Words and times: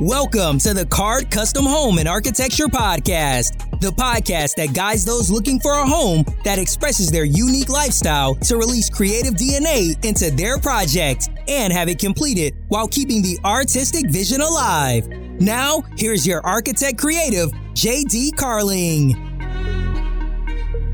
Welcome 0.00 0.56
to 0.60 0.72
the 0.72 0.86
Card 0.86 1.30
Custom 1.30 1.66
Home 1.66 1.98
and 1.98 2.08
Architecture 2.08 2.68
Podcast, 2.68 3.80
the 3.80 3.90
podcast 3.90 4.54
that 4.54 4.72
guides 4.72 5.04
those 5.04 5.30
looking 5.30 5.60
for 5.60 5.72
a 5.72 5.86
home 5.86 6.24
that 6.42 6.58
expresses 6.58 7.10
their 7.10 7.26
unique 7.26 7.68
lifestyle 7.68 8.34
to 8.36 8.56
release 8.56 8.88
creative 8.88 9.34
DNA 9.34 10.02
into 10.02 10.30
their 10.30 10.56
project 10.58 11.28
and 11.48 11.70
have 11.70 11.90
it 11.90 11.98
completed 11.98 12.56
while 12.68 12.88
keeping 12.88 13.20
the 13.20 13.38
artistic 13.44 14.10
vision 14.10 14.40
alive. 14.40 15.06
Now, 15.38 15.82
here's 15.98 16.26
your 16.26 16.40
architect 16.46 16.96
creative, 16.96 17.50
JD 17.74 18.38
Carling. 18.38 19.10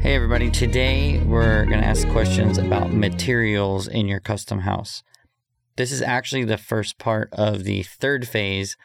Hey, 0.00 0.16
everybody. 0.16 0.50
Today 0.50 1.22
we're 1.22 1.64
going 1.66 1.80
to 1.80 1.86
ask 1.86 2.08
questions 2.08 2.58
about 2.58 2.92
materials 2.92 3.86
in 3.86 4.08
your 4.08 4.18
custom 4.18 4.62
house. 4.62 5.04
This 5.76 5.92
is 5.92 6.02
actually 6.02 6.42
the 6.44 6.58
first 6.58 6.98
part 6.98 7.28
of 7.32 7.62
the 7.62 7.84
third 7.84 8.26
phase 8.26 8.76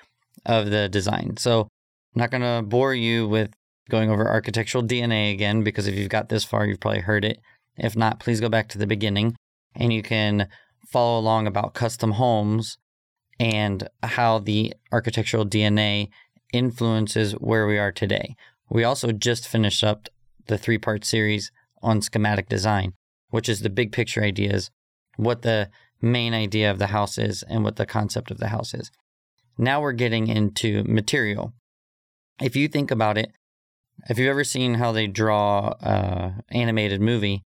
of 0.46 0.70
the 0.70 0.90
design. 0.90 1.38
So 1.38 1.62
I'm 1.62 2.20
not 2.20 2.32
going 2.32 2.42
to 2.42 2.62
bore 2.68 2.94
you 2.94 3.28
with 3.28 3.54
going 3.90 4.10
over 4.10 4.28
architectural 4.28 4.84
DNA 4.84 5.34
again, 5.34 5.64
because 5.64 5.88
if 5.88 5.96
you've 5.96 6.10
got 6.10 6.30
this 6.30 6.44
far, 6.44 6.66
you've 6.66 6.80
probably 6.80 7.02
heard 7.02 7.26
it. 7.26 7.40
If 7.78 7.96
not, 7.96 8.20
please 8.20 8.40
go 8.40 8.50
back 8.50 8.70
to 8.70 8.78
the 8.78 8.88
beginning 8.88 9.36
and 9.76 9.94
you 9.94 10.04
can 10.04 10.48
follow 10.88 11.20
along 11.20 11.48
about 11.48 11.74
custom 11.74 12.12
homes 12.12 12.78
and 13.40 13.88
how 14.04 14.40
the 14.40 14.74
architectural 14.92 15.46
DNA 15.46 16.10
influences 16.54 17.34
where 17.34 17.66
we 17.66 17.78
are 17.78 17.92
today. 17.92 18.36
We 18.70 18.84
also 18.84 19.12
just 19.12 19.48
finished 19.48 19.84
up 19.84 20.10
the 20.48 20.58
three 20.58 20.78
part 20.78 21.06
series 21.06 21.52
on 21.82 22.02
schematic 22.02 22.50
design, 22.50 22.94
which 23.30 23.50
is 23.50 23.62
the 23.62 23.70
big 23.70 23.92
picture 23.92 24.24
ideas, 24.24 24.70
what 25.16 25.42
the 25.42 25.70
main 26.02 26.34
idea 26.34 26.70
of 26.70 26.80
the 26.80 26.88
house 26.88 27.18
is, 27.18 27.44
and 27.44 27.64
what 27.64 27.78
the 27.78 27.86
concept 27.86 28.32
of 28.32 28.38
the 28.38 28.50
house 28.50 28.74
is. 28.74 28.92
Now 29.58 29.82
we're 29.82 29.92
getting 29.94 30.28
into 30.28 30.84
material. 30.84 31.54
If 32.42 32.56
you 32.56 32.68
think 32.68 32.92
about 32.92 33.18
it, 33.18 33.32
if 34.10 34.18
you've 34.18 34.30
ever 34.30 34.44
seen 34.44 34.76
how 34.76 34.92
they 34.92 35.08
draw 35.08 35.70
uh, 35.82 36.32
animated 36.50 37.02
movie, 37.02 37.44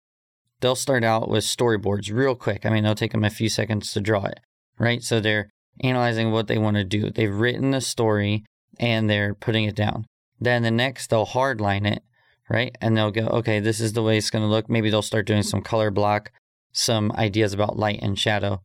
they'll 0.61 0.77
start 0.77 1.05
out 1.05 1.29
with 1.29 1.45
storyboards 1.45 2.13
real 2.13 2.35
quick. 2.35 2.65
I 2.65 2.71
mean, 2.71 2.85
they'll 2.85 2.95
take 2.95 3.13
them 3.13 3.25
a 3.25 3.31
few 3.31 3.49
seconds 3.49 3.93
to 3.93 4.01
draw 4.01 4.25
it, 4.25 4.41
right? 4.79 5.03
So 5.03 5.21
they're 5.21 5.51
analyzing 5.81 6.31
what 6.31 6.47
they 6.47 6.59
want 6.59 6.77
to 6.77 6.85
do. 6.85 7.11
They've 7.11 7.35
written 7.35 7.71
the 7.71 7.81
story 7.81 8.45
and 8.79 9.11
they're 9.11 9.35
putting 9.35 9.65
it 9.65 9.75
down. 9.75 10.07
Then 10.41 10.63
the 10.63 10.71
next, 10.71 11.09
they'll 11.09 11.27
hardline 11.27 11.87
it, 11.87 12.03
right? 12.49 12.77
And 12.81 12.97
they'll 12.97 13.11
go, 13.11 13.27
okay, 13.27 13.61
this 13.61 13.81
is 13.81 13.93
the 13.93 14.03
way 14.03 14.19
it's 14.19 14.31
going 14.31 14.45
to 14.45 14.49
look. 14.49 14.69
Maybe 14.69 14.91
they'll 14.91 15.03
start 15.03 15.27
doing 15.27 15.43
some 15.43 15.63
color 15.63 15.91
block, 15.91 16.31
some 16.73 17.13
ideas 17.13 17.53
about 17.53 17.79
light 17.79 18.01
and 18.03 18.19
shadow. 18.19 18.63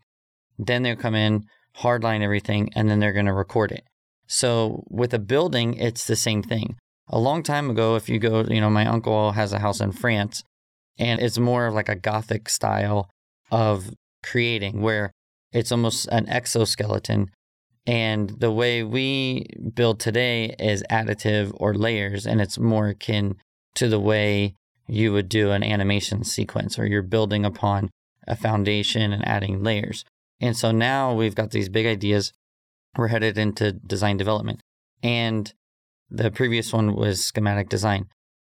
Then 0.58 0.84
they'll 0.84 0.96
come 0.96 1.16
in, 1.16 1.46
hardline 1.82 2.22
everything, 2.22 2.70
and 2.76 2.90
then 2.90 3.00
they're 3.00 3.14
going 3.14 3.26
to 3.26 3.34
record 3.34 3.72
it. 3.72 3.84
So 4.28 4.84
with 4.90 5.14
a 5.14 5.20
building, 5.20 5.74
it's 5.76 6.06
the 6.06 6.16
same 6.16 6.44
thing. 6.44 6.78
A 7.08 7.18
long 7.18 7.42
time 7.42 7.70
ago, 7.70 7.96
if 7.96 8.08
you 8.08 8.20
go, 8.20 8.44
you 8.44 8.62
know, 8.62 8.70
my 8.70 8.86
uncle 8.86 9.32
has 9.32 9.54
a 9.54 9.60
house 9.60 9.82
in 9.82 9.92
France, 9.92 10.44
and 10.98 11.20
it's 11.20 11.40
more 11.40 11.68
of 11.68 11.74
like 11.74 11.90
a 11.90 11.96
Gothic 11.96 12.50
style 12.50 13.10
of 13.50 13.90
creating 14.22 14.82
where 14.82 15.12
it's 15.52 15.72
almost 15.72 16.08
an 16.10 16.30
exoskeleton. 16.30 17.32
And 17.88 18.30
the 18.40 18.52
way 18.52 18.84
we 18.84 19.48
build 19.74 20.00
today 20.00 20.56
is 20.60 20.84
additive 20.92 21.52
or 21.56 21.74
layers, 21.74 22.28
and 22.28 22.40
it's 22.40 22.60
more 22.60 22.90
akin 22.90 23.38
to 23.76 23.88
the 23.88 24.00
way 24.00 24.54
you 24.88 25.14
would 25.14 25.30
do 25.30 25.52
an 25.52 25.64
animation 25.64 26.24
sequence, 26.24 26.78
or 26.78 26.86
you're 26.86 27.02
building 27.02 27.46
upon 27.46 27.90
a 28.28 28.36
foundation 28.36 29.12
and 29.12 29.28
adding 29.28 29.64
layers. 29.64 30.04
And 30.42 30.56
so 30.56 30.72
now 30.72 31.14
we've 31.14 31.36
got 31.36 31.52
these 31.52 31.70
big 31.70 31.86
ideas. 31.86 32.34
We're 32.98 33.08
headed 33.08 33.38
into 33.38 33.74
design 33.74 34.18
development. 34.18 34.62
And 35.04 35.54
the 36.10 36.32
previous 36.32 36.74
one 36.74 36.96
was 36.96 37.26
schematic 37.26 37.70
design. 37.70 38.08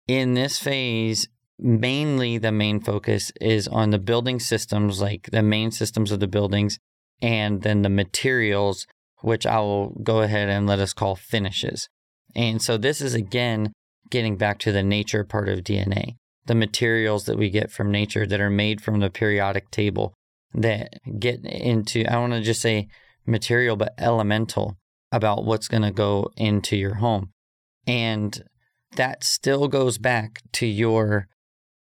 In 0.07 0.33
this 0.33 0.59
phase, 0.59 1.27
mainly 1.57 2.37
the 2.37 2.51
main 2.51 2.79
focus 2.79 3.31
is 3.39 3.67
on 3.67 3.91
the 3.91 3.99
building 3.99 4.39
systems, 4.39 5.01
like 5.01 5.29
the 5.31 5.43
main 5.43 5.71
systems 5.71 6.11
of 6.11 6.19
the 6.19 6.27
buildings, 6.27 6.77
and 7.21 7.61
then 7.61 7.81
the 7.81 7.89
materials, 7.89 8.85
which 9.21 9.45
I 9.45 9.59
will 9.59 9.89
go 10.03 10.21
ahead 10.21 10.49
and 10.49 10.67
let 10.67 10.79
us 10.79 10.93
call 10.93 11.15
finishes. 11.15 11.87
And 12.35 12.61
so 12.61 12.77
this 12.77 13.01
is 13.01 13.13
again 13.13 13.71
getting 14.09 14.37
back 14.37 14.59
to 14.59 14.71
the 14.71 14.83
nature 14.83 15.23
part 15.23 15.49
of 15.49 15.59
DNA, 15.59 16.15
the 16.45 16.55
materials 16.55 17.25
that 17.25 17.37
we 17.37 17.49
get 17.49 17.71
from 17.71 17.91
nature 17.91 18.27
that 18.27 18.41
are 18.41 18.49
made 18.49 18.81
from 18.81 18.99
the 18.99 19.09
periodic 19.09 19.71
table 19.71 20.13
that 20.53 20.93
get 21.19 21.43
into, 21.45 22.05
I 22.05 22.17
want 22.17 22.33
to 22.33 22.41
just 22.41 22.61
say 22.61 22.87
material, 23.25 23.75
but 23.75 23.93
elemental 23.97 24.77
about 25.11 25.45
what's 25.45 25.67
going 25.67 25.83
to 25.83 25.91
go 25.91 26.29
into 26.37 26.75
your 26.75 26.95
home. 26.95 27.31
And 27.87 28.43
that 28.95 29.23
still 29.23 29.67
goes 29.67 29.97
back 29.97 30.41
to 30.53 30.65
your 30.65 31.27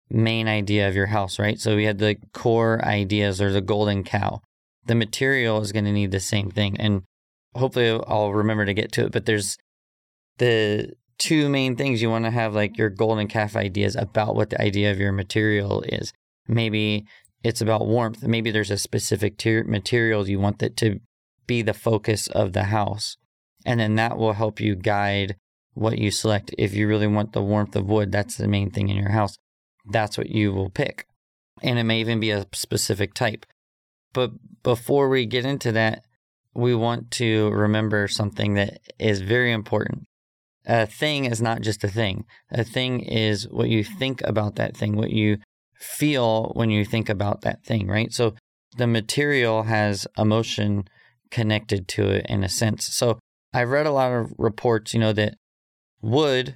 main 0.10 0.48
idea 0.48 0.88
of 0.88 0.96
your 0.96 1.08
house, 1.08 1.40
right? 1.40 1.60
So 1.60 1.76
we 1.76 1.86
had 1.86 2.00
the 2.00 2.18
core 2.34 2.84
ideas 2.84 3.42
or 3.42 3.52
the 3.52 3.62
golden 3.62 4.04
cow. 4.04 4.42
The 4.86 4.96
material 4.96 5.62
is 5.62 5.72
going 5.72 5.86
to 5.86 5.92
need 5.92 6.12
the 6.12 6.20
same 6.20 6.50
thing. 6.50 6.80
And 6.80 7.04
hopefully 7.56 7.90
I'll 8.08 8.34
remember 8.34 8.66
to 8.66 8.74
get 8.74 8.92
to 8.94 9.06
it, 9.06 9.12
but 9.12 9.26
there's 9.26 9.58
the 10.38 10.94
two 11.18 11.50
main 11.50 11.76
things 11.76 12.02
you 12.02 12.10
want 12.10 12.26
to 12.26 12.32
have 12.32 12.56
like 12.56 12.78
your 12.78 12.90
golden 12.90 13.28
calf 13.28 13.56
ideas 13.56 13.96
about 13.96 14.36
what 14.36 14.50
the 14.50 14.62
idea 14.62 14.92
of 14.92 15.00
your 15.00 15.12
material 15.12 15.84
is. 15.84 16.14
Maybe 16.48 17.06
it's 17.44 17.62
about 17.62 17.88
warmth. 17.88 18.24
Maybe 18.24 18.52
there's 18.52 18.72
a 18.72 18.78
specific 18.78 19.38
ter- 19.38 19.64
material 19.64 20.28
you 20.28 20.40
want 20.40 20.60
that 20.60 20.76
to 20.78 21.00
be 21.48 21.62
the 21.62 21.74
focus 21.74 22.28
of 22.28 22.54
the 22.54 22.66
house. 22.66 23.18
And 23.66 23.80
then 23.80 23.96
that 23.96 24.18
will 24.18 24.34
help 24.34 24.60
you 24.60 24.76
guide 24.76 25.36
what 25.74 25.98
you 25.98 26.12
select. 26.12 26.54
If 26.58 26.74
you 26.74 26.88
really 26.88 27.08
want 27.08 27.34
the 27.34 27.42
warmth 27.42 27.76
of 27.76 27.86
wood, 27.86 28.12
that's 28.12 28.36
the 28.36 28.48
main 28.48 28.72
thing 28.72 28.90
in 28.90 28.96
your 28.96 29.12
house. 29.12 29.38
That's 29.90 30.18
what 30.18 30.30
you 30.30 30.54
will 30.54 30.70
pick. 30.70 31.06
And 31.62 31.80
it 31.80 31.84
may 31.84 32.00
even 32.00 32.20
be 32.20 32.32
a 32.32 32.46
specific 32.54 33.14
type. 33.14 33.46
But 34.14 34.32
before 34.64 35.10
we 35.10 35.26
get 35.26 35.46
into 35.46 35.72
that, 35.74 36.04
we 36.54 36.76
want 36.76 37.12
to 37.12 37.50
remember 37.52 38.08
something 38.08 38.56
that 38.56 38.80
is 38.98 39.22
very 39.22 39.52
important. 39.52 40.04
A 40.66 40.86
thing 40.86 41.26
is 41.26 41.42
not 41.42 41.62
just 41.62 41.84
a 41.84 41.88
thing. 41.88 42.26
A 42.52 42.64
thing 42.64 43.00
is 43.02 43.48
what 43.50 43.70
you 43.70 43.84
think 43.84 44.22
about 44.24 44.56
that 44.56 44.76
thing, 44.76 44.96
what 44.96 45.12
you 45.12 45.38
feel 45.80 46.52
when 46.56 46.70
you 46.70 46.86
think 46.86 47.10
about 47.10 47.42
that 47.42 47.64
thing, 47.64 47.88
right? 47.88 48.12
So 48.12 48.36
the 48.78 48.88
material 48.88 49.64
has 49.64 50.08
emotion 50.18 50.84
connected 51.32 51.88
to 51.90 52.10
it 52.10 52.26
in 52.28 52.44
a 52.44 52.50
sense. 52.50 52.86
So 52.94 53.20
I've 53.54 53.70
read 53.70 53.86
a 53.86 53.92
lot 53.92 54.12
of 54.12 54.34
reports, 54.38 54.94
you 54.94 55.00
know, 55.00 55.14
that 55.14 55.36
wood 56.02 56.56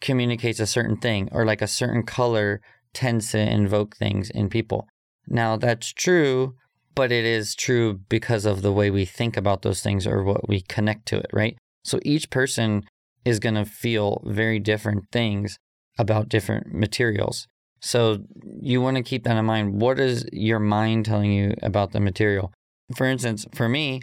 communicates 0.00 0.60
a 0.60 0.66
certain 0.66 0.96
thing 0.96 1.28
or 1.32 1.44
like 1.44 1.62
a 1.62 1.66
certain 1.66 2.02
color 2.02 2.60
tends 2.92 3.30
to 3.32 3.38
invoke 3.38 3.96
things 3.96 4.30
in 4.30 4.48
people. 4.48 4.86
Now 5.26 5.56
that's 5.56 5.92
true, 5.92 6.54
but 6.94 7.10
it 7.10 7.24
is 7.24 7.54
true 7.54 8.00
because 8.08 8.44
of 8.44 8.62
the 8.62 8.72
way 8.72 8.90
we 8.90 9.04
think 9.04 9.36
about 9.36 9.62
those 9.62 9.82
things 9.82 10.06
or 10.06 10.22
what 10.22 10.48
we 10.48 10.60
connect 10.60 11.06
to 11.06 11.18
it, 11.18 11.30
right? 11.32 11.56
So 11.82 11.98
each 12.02 12.30
person 12.30 12.84
is 13.24 13.38
going 13.38 13.54
to 13.54 13.64
feel 13.64 14.22
very 14.26 14.58
different 14.58 15.04
things 15.10 15.58
about 15.98 16.28
different 16.28 16.72
materials. 16.72 17.48
So 17.80 18.24
you 18.60 18.80
want 18.80 18.96
to 18.96 19.02
keep 19.02 19.24
that 19.24 19.36
in 19.36 19.44
mind. 19.44 19.80
What 19.80 20.00
is 20.00 20.26
your 20.32 20.58
mind 20.58 21.04
telling 21.04 21.32
you 21.32 21.54
about 21.62 21.92
the 21.92 22.00
material? 22.00 22.52
For 22.96 23.06
instance, 23.06 23.46
for 23.54 23.68
me, 23.68 24.00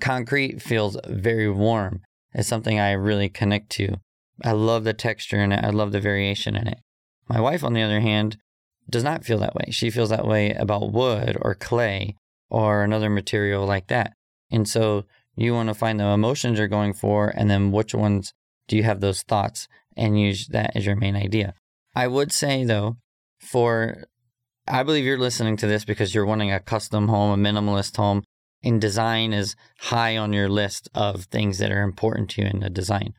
concrete 0.00 0.62
feels 0.62 0.96
very 1.06 1.50
warm. 1.50 2.02
It's 2.32 2.48
something 2.48 2.78
I 2.78 2.92
really 2.92 3.28
connect 3.28 3.70
to. 3.72 3.96
I 4.42 4.52
love 4.52 4.84
the 4.84 4.94
texture 4.94 5.42
in 5.42 5.52
it. 5.52 5.62
I 5.62 5.70
love 5.70 5.92
the 5.92 6.00
variation 6.00 6.56
in 6.56 6.66
it. 6.66 6.78
My 7.28 7.40
wife, 7.40 7.62
on 7.62 7.74
the 7.74 7.82
other 7.82 8.00
hand, 8.00 8.38
does 8.88 9.04
not 9.04 9.24
feel 9.24 9.38
that 9.38 9.54
way. 9.54 9.66
She 9.70 9.90
feels 9.90 10.10
that 10.10 10.26
way 10.26 10.52
about 10.52 10.92
wood 10.92 11.36
or 11.40 11.54
clay 11.54 12.16
or 12.48 12.82
another 12.82 13.10
material 13.10 13.66
like 13.66 13.86
that. 13.88 14.12
And 14.50 14.68
so 14.68 15.04
you 15.36 15.54
want 15.54 15.68
to 15.68 15.74
find 15.74 16.00
the 16.00 16.04
emotions 16.04 16.58
you're 16.58 16.68
going 16.68 16.92
for 16.92 17.28
and 17.28 17.48
then 17.48 17.70
which 17.70 17.94
ones 17.94 18.32
do 18.66 18.76
you 18.76 18.82
have 18.82 19.00
those 19.00 19.22
thoughts 19.22 19.68
and 19.96 20.20
use 20.20 20.48
that 20.48 20.74
as 20.74 20.86
your 20.86 20.96
main 20.96 21.16
idea. 21.16 21.54
I 21.94 22.08
would 22.08 22.32
say 22.32 22.64
though, 22.64 22.96
for 23.40 24.04
I 24.68 24.82
believe 24.82 25.04
you're 25.04 25.18
listening 25.18 25.56
to 25.58 25.66
this 25.66 25.84
because 25.84 26.14
you're 26.14 26.26
wanting 26.26 26.52
a 26.52 26.60
custom 26.60 27.08
home, 27.08 27.44
a 27.44 27.52
minimalist 27.52 27.96
home, 27.96 28.22
and 28.62 28.80
design 28.80 29.32
is 29.32 29.56
high 29.78 30.16
on 30.16 30.32
your 30.32 30.48
list 30.48 30.88
of 30.94 31.24
things 31.24 31.58
that 31.58 31.72
are 31.72 31.82
important 31.82 32.30
to 32.30 32.42
you 32.42 32.48
in 32.48 32.60
the 32.60 32.70
design. 32.70 33.14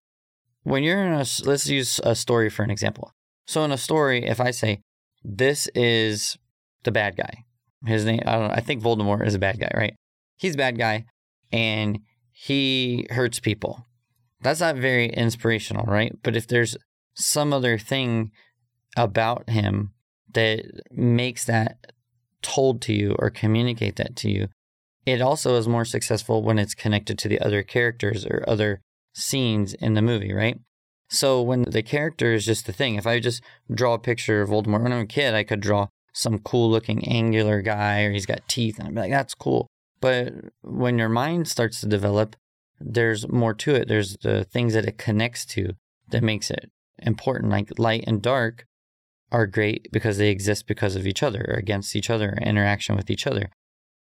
When 0.63 0.83
you're 0.83 1.03
in 1.03 1.13
a, 1.13 1.25
let's 1.43 1.67
use 1.67 1.99
a 2.03 2.15
story 2.15 2.49
for 2.49 2.63
an 2.63 2.71
example. 2.71 3.11
So 3.47 3.63
in 3.63 3.71
a 3.71 3.77
story, 3.77 4.25
if 4.25 4.39
I 4.39 4.51
say, 4.51 4.81
this 5.23 5.67
is 5.73 6.37
the 6.83 6.91
bad 6.91 7.17
guy, 7.17 7.43
his 7.85 8.05
name, 8.05 8.21
I 8.25 8.33
don't 8.33 8.47
know, 8.47 8.53
I 8.53 8.61
think 8.61 8.81
Voldemort 8.81 9.25
is 9.25 9.35
a 9.35 9.39
bad 9.39 9.59
guy, 9.59 9.71
right? 9.73 9.95
He's 10.37 10.53
a 10.53 10.57
bad 10.57 10.77
guy 10.77 11.05
and 11.51 11.99
he 12.31 13.07
hurts 13.09 13.39
people. 13.39 13.85
That's 14.41 14.61
not 14.61 14.75
very 14.75 15.09
inspirational, 15.09 15.85
right? 15.85 16.15
But 16.23 16.35
if 16.35 16.47
there's 16.47 16.77
some 17.13 17.51
other 17.51 17.77
thing 17.77 18.31
about 18.95 19.49
him 19.49 19.93
that 20.33 20.65
makes 20.91 21.45
that 21.45 21.93
told 22.41 22.81
to 22.83 22.93
you 22.93 23.15
or 23.19 23.29
communicate 23.29 23.95
that 23.97 24.15
to 24.17 24.29
you, 24.29 24.47
it 25.05 25.21
also 25.21 25.55
is 25.55 25.67
more 25.67 25.85
successful 25.85 26.43
when 26.43 26.59
it's 26.59 26.75
connected 26.75 27.17
to 27.19 27.27
the 27.27 27.39
other 27.39 27.63
characters 27.63 28.25
or 28.25 28.43
other 28.47 28.81
scenes 29.13 29.73
in 29.73 29.93
the 29.93 30.01
movie, 30.01 30.33
right? 30.33 30.59
So 31.09 31.41
when 31.41 31.63
the 31.63 31.83
character 31.83 32.33
is 32.33 32.45
just 32.45 32.65
the 32.65 32.73
thing, 32.73 32.95
if 32.95 33.05
I 33.05 33.19
just 33.19 33.43
draw 33.73 33.95
a 33.95 33.99
picture 33.99 34.41
of 34.41 34.49
Voldemort 34.49 34.83
when 34.83 34.93
I'm 34.93 35.01
a 35.01 35.05
kid, 35.05 35.33
I 35.33 35.43
could 35.43 35.59
draw 35.59 35.87
some 36.13 36.39
cool 36.39 36.69
looking 36.69 37.07
angular 37.07 37.61
guy 37.61 38.03
or 38.03 38.11
he's 38.11 38.25
got 38.25 38.47
teeth 38.47 38.77
and 38.77 38.87
I'd 38.87 38.95
be 38.95 39.01
like, 39.01 39.11
that's 39.11 39.33
cool. 39.33 39.67
But 39.99 40.33
when 40.61 40.97
your 40.97 41.09
mind 41.09 41.47
starts 41.47 41.81
to 41.81 41.87
develop, 41.87 42.35
there's 42.79 43.27
more 43.27 43.53
to 43.55 43.75
it. 43.75 43.87
There's 43.87 44.17
the 44.17 44.43
things 44.45 44.73
that 44.73 44.85
it 44.85 44.97
connects 44.97 45.45
to 45.47 45.73
that 46.09 46.23
makes 46.23 46.49
it 46.49 46.71
important. 46.99 47.51
Like 47.51 47.77
light 47.77 48.03
and 48.07 48.21
dark 48.21 48.65
are 49.31 49.47
great 49.47 49.87
because 49.91 50.17
they 50.17 50.29
exist 50.29 50.67
because 50.67 50.95
of 50.95 51.07
each 51.07 51.23
other 51.23 51.45
or 51.47 51.55
against 51.55 51.95
each 51.95 52.09
other, 52.09 52.37
interaction 52.41 52.95
with 52.95 53.09
each 53.09 53.25
other. 53.25 53.49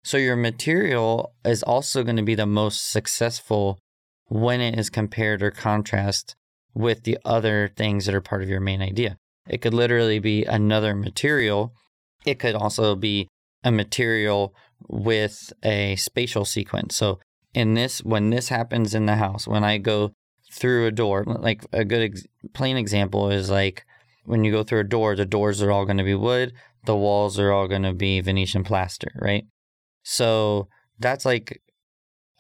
So 0.05 0.17
your 0.17 0.37
material 0.37 1.35
is 1.45 1.63
also 1.63 2.03
going 2.03 2.17
to 2.17 2.23
be 2.23 2.35
the 2.35 2.47
most 2.47 2.91
successful 2.91 3.79
when 4.27 4.61
it 4.61 4.79
is 4.79 4.91
compared 4.91 5.43
or 5.43 5.51
contrast 5.51 6.37
with 6.75 7.03
the 7.05 7.19
other 7.25 7.71
things 7.77 8.07
that 8.07 8.15
are 8.15 8.21
part 8.21 8.43
of 8.43 8.49
your 8.49 8.61
main 8.61 8.81
idea. 8.81 9.17
It 9.49 9.61
could 9.61 9.75
literally 9.75 10.19
be 10.19 10.45
another 10.45 10.95
material. 10.95 11.73
It 12.25 12.39
could 12.39 12.55
also 12.55 12.95
be 12.95 13.29
a 13.65 13.73
material 13.73 14.55
with 14.89 15.53
a 15.63 15.97
spatial 15.97 16.45
sequence. 16.45 16.97
So 16.97 17.19
in 17.55 17.75
this, 17.75 18.03
when 18.03 18.31
this 18.31 18.49
happens 18.49 18.95
in 18.95 19.07
the 19.07 19.17
house, 19.17 19.49
when 19.49 19.65
I 19.65 19.79
go 19.79 20.13
through 20.53 20.87
a 20.87 20.93
door, 20.93 21.25
like 21.27 21.65
a 21.73 21.85
good 21.85 22.03
ex- 22.03 22.27
plain 22.53 22.77
example 22.77 23.31
is 23.31 23.51
like 23.51 23.85
when 24.29 24.45
you 24.45 24.53
go 24.53 24.63
through 24.63 24.81
a 24.81 24.85
door, 24.85 25.17
the 25.17 25.25
doors 25.25 25.63
are 25.63 25.71
all 25.71 25.87
going 25.87 25.97
to 25.97 26.05
be 26.05 26.15
wood, 26.15 26.53
the 26.85 26.97
walls 26.97 27.39
are 27.39 27.51
all 27.51 27.67
going 27.67 27.83
to 27.83 27.95
be 27.95 28.21
Venetian 28.21 28.63
plaster, 28.63 29.11
right? 29.17 29.45
So 30.03 30.69
that's 30.99 31.25
like 31.25 31.61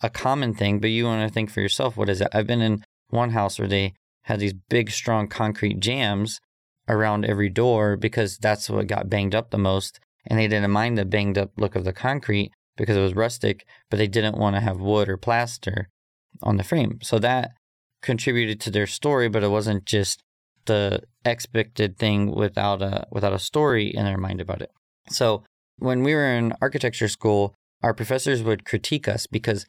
a 0.02 0.10
common 0.10 0.54
thing, 0.54 0.78
but 0.78 0.90
you 0.90 1.04
want 1.04 1.26
to 1.26 1.32
think 1.32 1.50
for 1.50 1.60
yourself, 1.60 1.96
what 1.96 2.08
is 2.08 2.20
it? 2.20 2.28
I've 2.32 2.46
been 2.46 2.60
in 2.60 2.84
one 3.08 3.30
house 3.30 3.58
where 3.58 3.68
they 3.68 3.94
had 4.22 4.38
these 4.38 4.52
big, 4.52 4.90
strong 4.90 5.28
concrete 5.28 5.80
jambs 5.80 6.40
around 6.88 7.24
every 7.24 7.48
door 7.48 7.96
because 7.96 8.36
that's 8.36 8.68
what 8.68 8.86
got 8.86 9.08
banged 9.08 9.34
up 9.34 9.50
the 9.50 9.58
most. 9.58 9.98
And 10.26 10.38
they 10.38 10.46
didn't 10.46 10.70
mind 10.70 10.98
the 10.98 11.06
banged 11.06 11.38
up 11.38 11.52
look 11.56 11.74
of 11.74 11.84
the 11.84 11.92
concrete 11.92 12.52
because 12.76 12.96
it 12.96 13.02
was 13.02 13.14
rustic, 13.14 13.64
but 13.90 13.96
they 13.96 14.06
didn't 14.06 14.36
want 14.36 14.56
to 14.56 14.60
have 14.60 14.78
wood 14.78 15.08
or 15.08 15.16
plaster 15.16 15.88
on 16.42 16.58
the 16.58 16.64
frame. 16.64 16.98
So 17.02 17.18
that 17.18 17.52
contributed 18.02 18.60
to 18.60 18.70
their 18.70 18.86
story, 18.86 19.28
but 19.28 19.42
it 19.42 19.50
wasn't 19.50 19.84
just 19.84 20.22
the 20.68 21.02
expected 21.24 21.98
thing 21.98 22.34
without 22.34 22.80
a 22.80 23.06
without 23.10 23.32
a 23.32 23.38
story 23.38 23.88
in 23.88 24.04
their 24.04 24.16
mind 24.16 24.40
about 24.40 24.62
it. 24.62 24.70
So 25.10 25.42
when 25.78 26.02
we 26.02 26.14
were 26.14 26.32
in 26.32 26.54
architecture 26.60 27.08
school, 27.08 27.54
our 27.82 27.94
professors 27.94 28.42
would 28.42 28.64
critique 28.64 29.08
us 29.08 29.26
because 29.26 29.66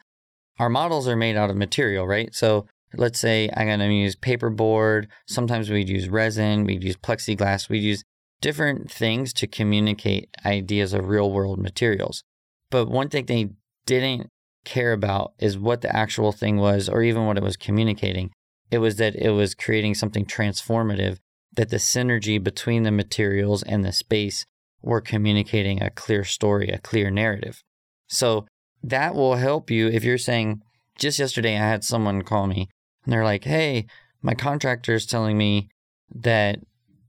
our 0.58 0.68
models 0.68 1.08
are 1.08 1.16
made 1.16 1.36
out 1.36 1.50
of 1.50 1.56
material, 1.56 2.06
right? 2.06 2.34
So 2.34 2.66
let's 2.94 3.18
say 3.18 3.50
I'm 3.56 3.66
going 3.66 3.80
to 3.80 3.92
use 3.92 4.16
paperboard. 4.16 5.06
Sometimes 5.26 5.70
we'd 5.70 5.88
use 5.88 6.08
resin, 6.08 6.64
we'd 6.64 6.84
use 6.84 6.96
plexiglass, 6.96 7.68
we'd 7.68 7.82
use 7.82 8.04
different 8.40 8.90
things 8.90 9.32
to 9.34 9.46
communicate 9.46 10.28
ideas 10.44 10.92
of 10.94 11.08
real 11.08 11.30
world 11.30 11.58
materials. 11.58 12.22
But 12.70 12.88
one 12.88 13.08
thing 13.08 13.26
they 13.26 13.50
didn't 13.86 14.28
care 14.64 14.92
about 14.92 15.32
is 15.38 15.58
what 15.58 15.80
the 15.80 15.94
actual 15.94 16.32
thing 16.32 16.56
was 16.58 16.88
or 16.88 17.02
even 17.02 17.26
what 17.26 17.36
it 17.36 17.42
was 17.42 17.56
communicating. 17.56 18.30
It 18.70 18.78
was 18.78 18.96
that 18.96 19.16
it 19.16 19.30
was 19.30 19.54
creating 19.54 19.94
something 19.94 20.24
transformative, 20.24 21.18
that 21.54 21.70
the 21.70 21.76
synergy 21.76 22.42
between 22.42 22.84
the 22.84 22.92
materials 22.92 23.62
and 23.62 23.84
the 23.84 23.92
space 23.92 24.46
were 24.82 25.00
communicating 25.00 25.82
a 25.82 25.90
clear 25.90 26.24
story, 26.24 26.68
a 26.68 26.78
clear 26.78 27.10
narrative. 27.10 27.62
So 28.08 28.46
that 28.82 29.14
will 29.14 29.36
help 29.36 29.70
you 29.70 29.88
if 29.88 30.04
you're 30.04 30.18
saying, 30.18 30.62
just 30.98 31.18
yesterday 31.18 31.56
I 31.56 31.68
had 31.68 31.84
someone 31.84 32.22
call 32.22 32.46
me 32.46 32.68
and 33.04 33.12
they're 33.12 33.24
like, 33.24 33.44
hey, 33.44 33.86
my 34.22 34.34
contractor 34.34 34.94
is 34.94 35.06
telling 35.06 35.36
me 35.36 35.68
that 36.14 36.60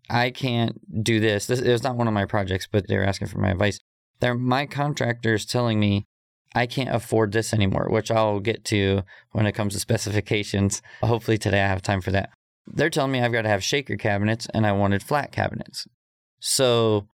I 0.10 0.30
can't 0.30 1.04
do 1.04 1.20
this. 1.20 1.46
This 1.48 1.60
it 1.60 1.72
was 1.72 1.84
not 1.84 1.96
one 1.96 2.08
of 2.08 2.14
my 2.14 2.26
projects, 2.26 2.68
but 2.70 2.88
they 2.88 2.98
were 2.98 3.06
asking 3.06 3.28
for 3.28 3.40
my 3.40 3.52
advice. 3.52 3.80
They're, 4.20 4.36
my 4.36 4.66
contractor 4.66 5.34
is 5.34 5.46
telling 5.46 5.80
me 5.80 6.06
I 6.54 6.66
can't 6.66 6.94
afford 6.94 7.32
this 7.32 7.54
anymore, 7.54 7.88
which 7.90 8.12
I'll 8.12 8.40
get 8.40 8.66
to 8.66 9.04
when 9.32 9.46
it 9.46 9.54
comes 9.54 9.74
to 9.74 9.80
specifications. 9.80 10.82
Hopefully 11.02 11.38
today 11.38 11.62
I 11.62 11.68
have 11.68 11.82
time 11.82 12.02
for 12.02 12.12
that. 12.12 12.30
They're 12.68 12.90
telling 12.90 13.12
me 13.12 13.22
I've 13.22 13.32
got 13.32 13.44
to 13.44 13.50
have 13.50 13.64
shaker 13.64 13.96
cabinets 13.96 14.48
and 14.54 14.66
I 14.66 14.72
wanted 14.72 15.04
flat 15.04 15.32
cabinets. 15.32 15.88
So 16.40 17.08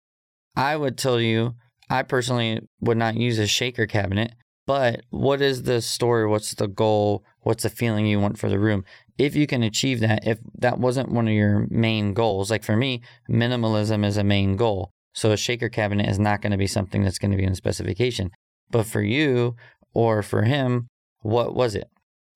I 0.56 0.76
would 0.76 0.98
tell 0.98 1.20
you, 1.22 1.56
I 1.90 2.04
personally 2.04 2.62
would 2.82 2.98
not 2.98 3.16
use 3.16 3.40
a 3.40 3.48
shaker 3.48 3.86
cabinet, 3.86 4.34
but 4.66 5.02
what 5.10 5.42
is 5.42 5.64
the 5.64 5.82
story? 5.82 6.28
What's 6.28 6.54
the 6.54 6.68
goal? 6.68 7.24
What's 7.42 7.64
the 7.64 7.70
feeling 7.70 8.06
you 8.06 8.20
want 8.20 8.38
for 8.38 8.50
the 8.50 8.60
room? 8.60 8.84
If 9.18 9.36
you 9.36 9.48
can 9.48 9.64
achieve 9.64 10.00
that, 10.02 10.28
if 10.28 10.40
that 10.58 10.80
wasn't 10.80 11.12
one 11.12 11.28
of 11.28 11.34
your 11.34 11.68
main 11.70 12.14
goals, 12.14 12.52
like 12.52 12.64
for 12.64 12.76
me, 12.76 13.02
minimalism 13.30 14.06
is 14.06 14.18
a 14.18 14.24
main 14.24 14.58
goal. 14.58 14.92
So 15.14 15.32
a 15.32 15.38
shaker 15.38 15.70
cabinet 15.70 16.10
is 16.10 16.20
not 16.20 16.42
going 16.42 16.52
to 16.52 16.58
be 16.58 16.68
something 16.68 17.04
that's 17.04 17.18
going 17.18 17.32
to 17.32 17.38
be 17.38 17.44
in 17.44 17.52
the 17.52 17.56
specification. 17.56 18.32
But 18.70 18.86
for 18.86 19.02
you 19.02 19.56
or 19.94 20.22
for 20.22 20.44
him, 20.44 20.88
what 21.22 21.56
was 21.56 21.76
it? 21.76 21.90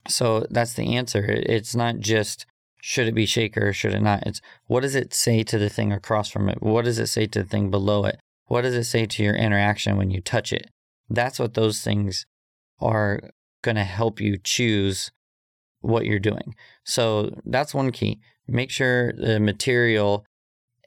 So 0.08 0.46
that's 0.50 0.74
the 0.74 0.96
answer. 0.96 1.24
It's 1.28 1.76
not 1.76 2.00
just 2.00 2.46
should 2.82 3.08
it 3.08 3.14
be 3.14 3.28
shaker 3.28 3.70
or 3.70 3.74
should 3.74 3.94
it 3.94 4.02
not? 4.02 4.24
It's 4.26 4.42
what 4.66 4.82
does 4.82 4.96
it 4.96 5.14
say 5.14 5.44
to 5.44 5.58
the 5.58 5.70
thing 5.70 5.94
across 5.94 6.30
from 6.30 6.50
it? 6.50 6.62
What 6.62 6.86
does 6.86 6.98
it 6.98 7.08
say 7.08 7.28
to 7.28 7.44
the 7.44 7.48
thing 7.48 7.70
below 7.70 8.06
it? 8.06 8.20
What 8.48 8.62
does 8.62 8.74
it 8.74 8.86
say 8.86 9.06
to 9.06 9.24
your 9.24 9.36
interaction 9.36 9.98
when 9.98 10.10
you 10.10 10.20
touch 10.20 10.52
it? 10.52 10.70
That's 11.10 11.40
what 11.40 11.54
those 11.54 11.82
things 11.82 12.26
are 12.80 13.22
going 13.62 13.76
to 13.76 13.84
help 13.84 14.20
you 14.20 14.38
choose 14.38 15.12
what 15.82 16.06
you're 16.06 16.20
doing. 16.20 16.56
So 16.84 17.40
that's 17.46 17.74
one 17.74 17.92
key. 17.92 18.20
Make 18.48 18.72
sure 18.72 19.14
the 19.14 19.40
material 19.40 20.26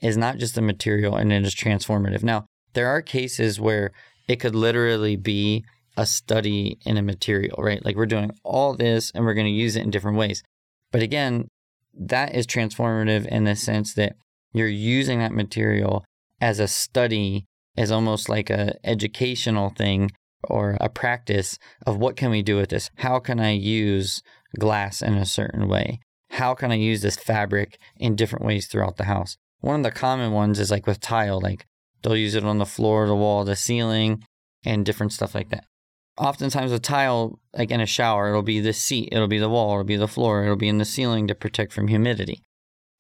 is 0.03 0.17
not 0.17 0.39
just 0.39 0.55
the 0.55 0.63
material 0.63 1.17
and 1.17 1.33
it 1.33 1.45
is 1.45 1.55
transformative. 1.55 2.23
Now, 2.23 2.47
there 2.75 2.89
are 2.89 3.01
cases 3.01 3.61
where 3.61 3.93
it 4.29 4.37
could 4.37 4.55
literally 4.55 5.17
be 5.17 5.65
a 5.97 6.07
study 6.07 6.79
in 6.85 6.97
a 6.97 7.03
material, 7.03 7.57
right? 7.63 7.85
Like 7.85 7.97
we're 7.97 8.07
doing 8.07 8.33
all 8.43 8.75
this 8.75 9.11
and 9.15 9.25
we're 9.25 9.35
going 9.35 9.47
to 9.47 9.53
use 9.53 9.77
it 9.77 9.83
in 9.83 9.91
different 9.91 10.19
ways. 10.19 10.43
But 10.91 11.03
again, 11.03 11.49
that 11.95 12.35
is 12.35 12.47
transformative 12.47 13.27
in 13.27 13.45
the 13.45 13.55
sense 13.55 13.95
that 13.95 14.17
you're 14.53 14.67
using 14.69 15.19
that 15.21 15.33
material 15.33 16.05
as 16.41 16.59
a 16.59 16.69
study, 16.69 17.45
as 17.77 17.91
almost 17.91 18.29
like 18.29 18.51
a 18.51 18.75
educational 18.85 19.71
thing 19.71 20.11
or 20.49 20.77
a 20.81 20.89
practice 20.89 21.59
of 21.87 21.97
what 21.97 22.17
can 22.17 22.31
we 22.31 22.43
do 22.43 22.57
with 22.57 22.71
this? 22.71 22.91
How 22.97 23.19
can 23.19 23.41
I 23.41 23.53
use 23.53 24.23
glass 24.59 25.01
in 25.03 25.15
a 25.15 25.27
certain 25.27 25.69
way? 25.69 26.01
How 26.31 26.55
can 26.55 26.73
I 26.73 26.77
use 26.77 27.03
this 27.03 27.17
fabric 27.17 27.79
in 27.97 28.17
different 28.17 28.45
ways 28.45 28.67
throughout 28.67 28.97
the 28.97 29.05
house? 29.05 29.37
One 29.61 29.81
of 29.81 29.85
the 29.85 29.91
common 29.91 30.33
ones 30.33 30.59
is 30.59 30.71
like 30.71 30.87
with 30.87 31.01
tile, 31.01 31.41
like 31.41 31.67
they'll 32.05 32.17
use 32.17 32.37
it 32.37 32.45
on 32.45 32.59
the 32.59 32.65
floor, 32.65 33.09
the 33.09 33.17
wall, 33.17 33.45
the 33.45 33.57
ceiling, 33.57 34.25
and 34.65 34.87
different 34.87 35.13
stuff 35.13 35.35
like 35.35 35.51
that 35.51 35.65
oftentimes 36.17 36.73
a 36.73 36.79
tile, 36.79 37.39
like 37.57 37.71
in 37.71 37.81
a 37.81 37.87
shower, 37.87 38.29
it'll 38.29 38.43
be 38.43 38.61
the 38.61 38.73
seat, 38.73 39.09
it'll 39.13 39.29
be 39.29 39.39
the 39.39 39.49
wall, 39.49 39.73
it'll 39.73 39.85
be 39.85 39.97
the 39.97 40.09
floor, 40.09 40.45
it'll 40.45 40.57
be 40.57 40.69
in 40.69 40.79
the 40.79 40.85
ceiling 40.85 41.27
to 41.27 41.35
protect 41.35 41.73
from 41.73 41.89
humidity. 41.89 42.43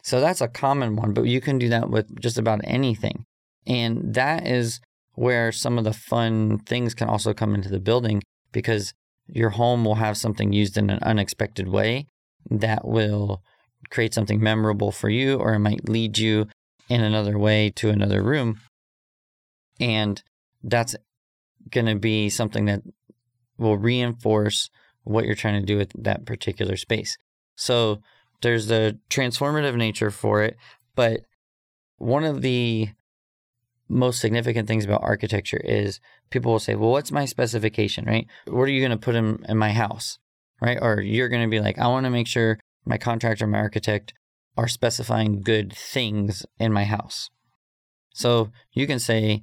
So 0.02 0.20
that's 0.20 0.40
a 0.40 0.48
common 0.48 0.96
one, 0.96 1.12
but 1.12 1.22
you 1.24 1.40
can 1.40 1.58
do 1.58 1.68
that 1.70 1.88
with 1.88 2.20
just 2.20 2.38
about 2.38 2.60
anything. 2.64 3.24
And 3.66 4.14
that 4.14 4.46
is 4.46 4.80
where 5.14 5.52
some 5.52 5.78
of 5.78 5.84
the 5.84 5.92
fun 5.92 6.58
things 6.58 6.94
can 6.94 7.08
also 7.08 7.32
come 7.32 7.54
into 7.54 7.70
the 7.70 7.80
building 7.80 8.22
because 8.52 8.92
your 9.26 9.50
home 9.50 9.84
will 9.84 9.94
have 9.94 10.16
something 10.16 10.52
used 10.52 10.76
in 10.76 10.90
an 10.90 10.98
unexpected 11.02 11.68
way 11.68 12.06
that 12.50 12.86
will 12.86 13.42
create 13.90 14.12
something 14.12 14.42
memorable 14.42 14.92
for 14.92 15.08
you, 15.08 15.36
or 15.36 15.54
it 15.54 15.60
might 15.60 15.88
lead 15.88 16.18
you 16.18 16.48
in 16.88 17.00
another 17.00 17.38
way 17.38 17.70
to 17.70 17.88
another 17.88 18.22
room. 18.22 18.60
And 19.80 20.22
that's 20.62 20.94
going 21.70 21.86
to 21.86 21.96
be 21.96 22.30
something 22.30 22.66
that 22.66 22.82
will 23.58 23.76
reinforce 23.76 24.70
what 25.04 25.24
you're 25.24 25.34
trying 25.34 25.60
to 25.60 25.66
do 25.66 25.76
with 25.76 25.92
that 26.02 26.24
particular 26.24 26.76
space. 26.76 27.16
So 27.56 28.00
there's 28.42 28.66
the 28.66 28.98
transformative 29.10 29.76
nature 29.76 30.10
for 30.10 30.42
it, 30.42 30.56
but 30.94 31.20
one 31.98 32.24
of 32.24 32.42
the 32.42 32.88
most 33.88 34.20
significant 34.20 34.66
things 34.66 34.84
about 34.84 35.02
architecture 35.02 35.60
is 35.62 36.00
people 36.30 36.52
will 36.52 36.58
say, 36.58 36.74
"Well, 36.74 36.90
what's 36.90 37.12
my 37.12 37.26
specification, 37.26 38.06
right? 38.06 38.26
What 38.46 38.62
are 38.62 38.72
you 38.72 38.80
going 38.80 38.98
to 38.98 39.04
put 39.04 39.14
in, 39.14 39.44
in 39.48 39.58
my 39.58 39.72
house?" 39.72 40.18
Right? 40.60 40.78
Or 40.80 41.00
you're 41.00 41.28
going 41.28 41.42
to 41.42 41.50
be 41.50 41.60
like, 41.60 41.78
"I 41.78 41.86
want 41.88 42.04
to 42.04 42.10
make 42.10 42.26
sure 42.26 42.58
my 42.84 42.96
contractor, 42.96 43.46
my 43.46 43.58
architect 43.58 44.14
are 44.56 44.68
specifying 44.68 45.42
good 45.42 45.72
things 45.72 46.46
in 46.58 46.72
my 46.72 46.84
house." 46.84 47.30
So 48.14 48.50
you 48.72 48.86
can 48.86 48.98
say, 48.98 49.42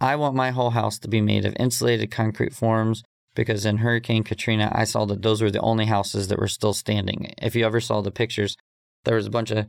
"I 0.00 0.16
want 0.16 0.34
my 0.34 0.50
whole 0.50 0.70
house 0.70 0.98
to 1.00 1.08
be 1.08 1.20
made 1.20 1.44
of 1.44 1.56
insulated 1.58 2.10
concrete 2.10 2.54
forms 2.54 3.02
because 3.34 3.64
in 3.64 3.78
Hurricane 3.78 4.24
Katrina, 4.24 4.70
I 4.74 4.84
saw 4.84 5.04
that 5.06 5.22
those 5.22 5.42
were 5.42 5.50
the 5.50 5.60
only 5.60 5.86
houses 5.86 6.28
that 6.28 6.38
were 6.38 6.48
still 6.48 6.72
standing. 6.72 7.32
If 7.40 7.54
you 7.54 7.64
ever 7.64 7.80
saw 7.80 8.00
the 8.00 8.10
pictures, 8.10 8.56
there 9.04 9.16
was 9.16 9.26
a 9.26 9.30
bunch 9.30 9.50
of 9.50 9.66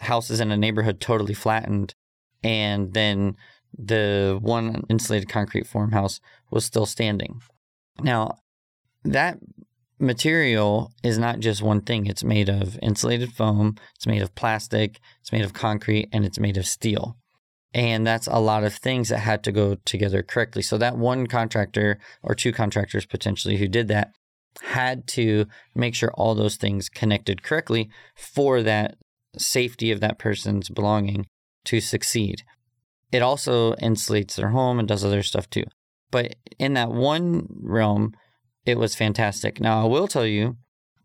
houses 0.00 0.40
in 0.40 0.50
a 0.50 0.56
neighborhood 0.56 1.00
totally 1.00 1.34
flattened, 1.34 1.94
and 2.42 2.92
then 2.94 3.36
the 3.76 4.38
one 4.40 4.84
insulated 4.88 5.28
concrete 5.28 5.66
farmhouse 5.66 6.20
was 6.50 6.64
still 6.64 6.86
standing. 6.86 7.40
Now, 8.00 8.38
that 9.04 9.38
material 9.98 10.92
is 11.02 11.18
not 11.18 11.40
just 11.40 11.62
one 11.62 11.80
thing. 11.80 12.06
It's 12.06 12.24
made 12.24 12.48
of 12.48 12.78
insulated 12.82 13.32
foam, 13.32 13.76
it's 13.94 14.06
made 14.06 14.22
of 14.22 14.34
plastic, 14.34 15.00
it's 15.20 15.32
made 15.32 15.44
of 15.44 15.52
concrete, 15.52 16.08
and 16.12 16.24
it's 16.24 16.38
made 16.38 16.56
of 16.56 16.66
steel. 16.66 17.16
And 17.74 18.06
that's 18.06 18.26
a 18.26 18.38
lot 18.38 18.64
of 18.64 18.74
things 18.74 19.08
that 19.08 19.18
had 19.18 19.42
to 19.44 19.52
go 19.52 19.76
together 19.84 20.22
correctly. 20.22 20.62
So 20.62 20.76
that 20.78 20.98
one 20.98 21.26
contractor 21.26 21.98
or 22.22 22.34
two 22.34 22.52
contractors 22.52 23.06
potentially 23.06 23.56
who 23.56 23.68
did 23.68 23.88
that 23.88 24.12
had 24.60 25.06
to 25.08 25.46
make 25.74 25.94
sure 25.94 26.12
all 26.14 26.34
those 26.34 26.56
things 26.56 26.88
connected 26.88 27.42
correctly 27.42 27.88
for 28.14 28.62
that 28.62 28.96
safety 29.38 29.90
of 29.90 30.00
that 30.00 30.18
person's 30.18 30.68
belonging 30.68 31.26
to 31.64 31.80
succeed. 31.80 32.42
It 33.10 33.22
also 33.22 33.74
insulates 33.76 34.34
their 34.34 34.50
home 34.50 34.78
and 34.78 34.86
does 34.86 35.04
other 35.04 35.22
stuff 35.22 35.48
too. 35.48 35.64
But 36.10 36.34
in 36.58 36.74
that 36.74 36.90
one 36.90 37.46
realm, 37.62 38.14
it 38.66 38.78
was 38.78 38.94
fantastic. 38.94 39.60
Now, 39.60 39.82
I 39.82 39.88
will 39.88 40.08
tell 40.08 40.26
you 40.26 40.56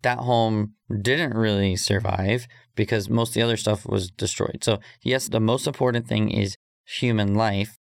that 0.02 0.20
home 0.20 0.74
didn't 1.02 1.34
really 1.34 1.76
survive 1.76 2.48
because 2.78 3.10
most 3.10 3.30
of 3.30 3.34
the 3.34 3.42
other 3.42 3.58
stuff 3.58 3.86
was 3.86 4.10
destroyed. 4.10 4.60
So, 4.64 4.80
yes, 5.02 5.28
the 5.28 5.42
most 5.42 5.68
important 5.68 6.08
thing 6.08 6.30
is 6.30 6.56
human 6.86 7.36
life, 7.36 7.76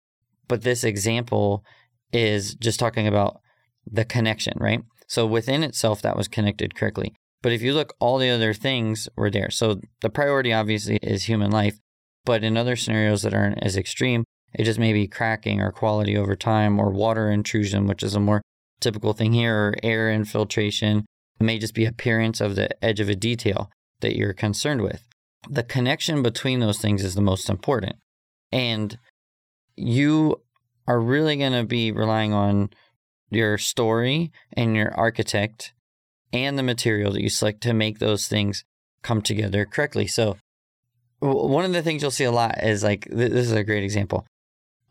but 0.48 0.62
this 0.62 0.86
example 0.86 1.66
is 2.14 2.56
just 2.56 2.80
talking 2.80 3.08
about 3.08 3.42
the 3.86 4.06
connection, 4.06 4.54
right? 4.62 4.82
So, 5.08 5.26
within 5.26 5.64
itself, 5.64 6.02
that 6.04 6.16
was 6.16 6.30
connected 6.30 6.76
correctly. 6.76 7.14
But 7.42 7.52
if 7.52 7.62
you 7.62 7.74
look, 7.74 7.94
all 8.00 8.20
the 8.20 8.30
other 8.30 8.54
things 8.54 9.10
were 9.18 9.30
there. 9.30 9.50
So, 9.50 9.82
the 10.02 10.10
priority 10.10 10.54
obviously 10.54 10.98
is 11.02 11.26
human 11.26 11.52
life, 11.52 11.80
but 12.24 12.44
in 12.46 12.56
other 12.56 12.78
scenarios 12.78 13.24
that 13.24 13.34
aren't 13.34 13.62
as 13.62 13.76
extreme, 13.76 14.24
it 14.54 14.64
just 14.64 14.80
may 14.80 14.94
be 14.94 15.08
cracking 15.08 15.60
or 15.60 15.72
quality 15.72 16.16
over 16.16 16.36
time 16.36 16.80
or 16.80 16.92
water 16.92 17.30
intrusion, 17.30 17.88
which 17.88 18.04
is 18.04 18.16
a 18.16 18.20
more 18.20 18.42
typical 18.80 19.14
thing 19.14 19.34
here, 19.34 19.56
or 19.56 19.76
air 19.82 20.12
infiltration. 20.12 21.06
It 21.40 21.44
may 21.44 21.58
just 21.58 21.74
be 21.74 21.86
appearance 21.86 22.40
of 22.40 22.56
the 22.56 22.70
edge 22.86 23.00
of 23.00 23.10
a 23.10 23.16
detail 23.16 23.72
that 24.04 24.16
you're 24.16 24.34
concerned 24.34 24.82
with. 24.82 25.04
The 25.50 25.64
connection 25.64 26.22
between 26.22 26.60
those 26.60 26.80
things 26.80 27.04
is 27.04 27.16
the 27.16 27.22
most 27.22 27.50
important. 27.50 27.96
And 28.52 28.98
you 29.76 30.42
are 30.88 31.00
really 31.00 31.36
going 31.36 31.54
to 31.54 31.66
be 31.66 31.92
relying 31.92 32.32
on 32.32 32.70
your 33.30 33.58
story 33.58 34.32
and 34.54 34.76
your 34.76 34.94
architect 34.94 35.74
and 36.32 36.58
the 36.58 36.64
material 36.64 37.12
that 37.14 37.22
you 37.22 37.30
select 37.30 37.62
to 37.62 37.74
make 37.74 38.00
those 38.00 38.28
things 38.28 38.64
come 39.02 39.22
together 39.22 39.66
correctly. 39.66 40.08
So, 40.08 40.38
one 41.20 41.66
of 41.66 41.74
the 41.74 41.82
things 41.82 42.02
you'll 42.02 42.12
see 42.12 42.26
a 42.26 42.32
lot 42.32 42.62
is 42.64 42.84
like 42.84 43.08
this 43.10 43.32
is 43.32 43.54
a 43.54 43.64
great 43.64 43.84
example 43.84 44.26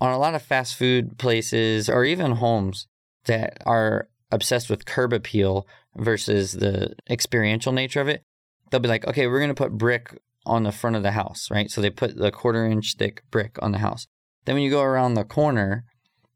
on 0.02 0.10
a 0.10 0.18
lot 0.18 0.34
of 0.34 0.42
fast 0.42 0.74
food 0.74 1.16
places 1.16 1.88
or 1.88 2.04
even 2.04 2.32
homes 2.32 2.88
that 3.26 3.58
are 3.64 4.08
obsessed 4.32 4.68
with 4.68 4.84
curb 4.84 5.12
appeal 5.12 5.64
versus 5.94 6.54
the 6.54 6.92
experiential 7.08 7.72
nature 7.72 8.00
of 8.00 8.08
it, 8.08 8.24
they'll 8.72 8.80
be 8.80 8.88
like, 8.88 9.06
okay, 9.06 9.26
we're 9.26 9.38
going 9.38 9.50
to 9.50 9.54
put 9.54 9.72
brick 9.78 10.18
on 10.44 10.64
the 10.64 10.72
front 10.72 10.96
of 10.96 11.02
the 11.02 11.12
house, 11.12 11.48
right? 11.50 11.70
So 11.70 11.80
they 11.80 11.90
put 11.90 12.16
the 12.16 12.32
quarter 12.32 12.66
inch 12.66 12.96
thick 12.98 13.22
brick 13.30 13.58
on 13.62 13.70
the 13.70 13.78
house. 13.78 14.06
Then 14.44 14.56
when 14.56 14.64
you 14.64 14.70
go 14.70 14.82
around 14.82 15.14
the 15.14 15.24
corner, 15.24 15.84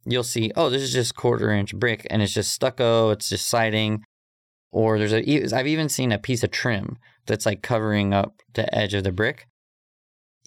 you'll 0.05 0.23
see, 0.23 0.53
oh, 0.55 0.71
this 0.71 0.83
is 0.83 0.93
just 0.93 1.17
quarter 1.17 1.51
inch 1.51 1.75
brick 1.75 2.07
and 2.11 2.23
it's 2.23 2.35
just 2.35 2.53
stucco, 2.53 3.11
it's 3.11 3.31
just 3.31 3.49
siding. 3.49 4.05
Or 4.71 4.99
there's 4.99 5.15
a, 5.15 5.57
I've 5.57 5.67
even 5.67 5.89
seen 5.89 6.13
a 6.13 6.19
piece 6.19 6.45
of 6.45 6.51
trim 6.51 6.99
that's 7.27 7.47
like 7.47 7.63
covering 7.63 8.13
up 8.13 8.43
the 8.53 8.73
edge 8.73 8.95
of 8.95 9.03
the 9.03 9.13
brick. 9.13 9.47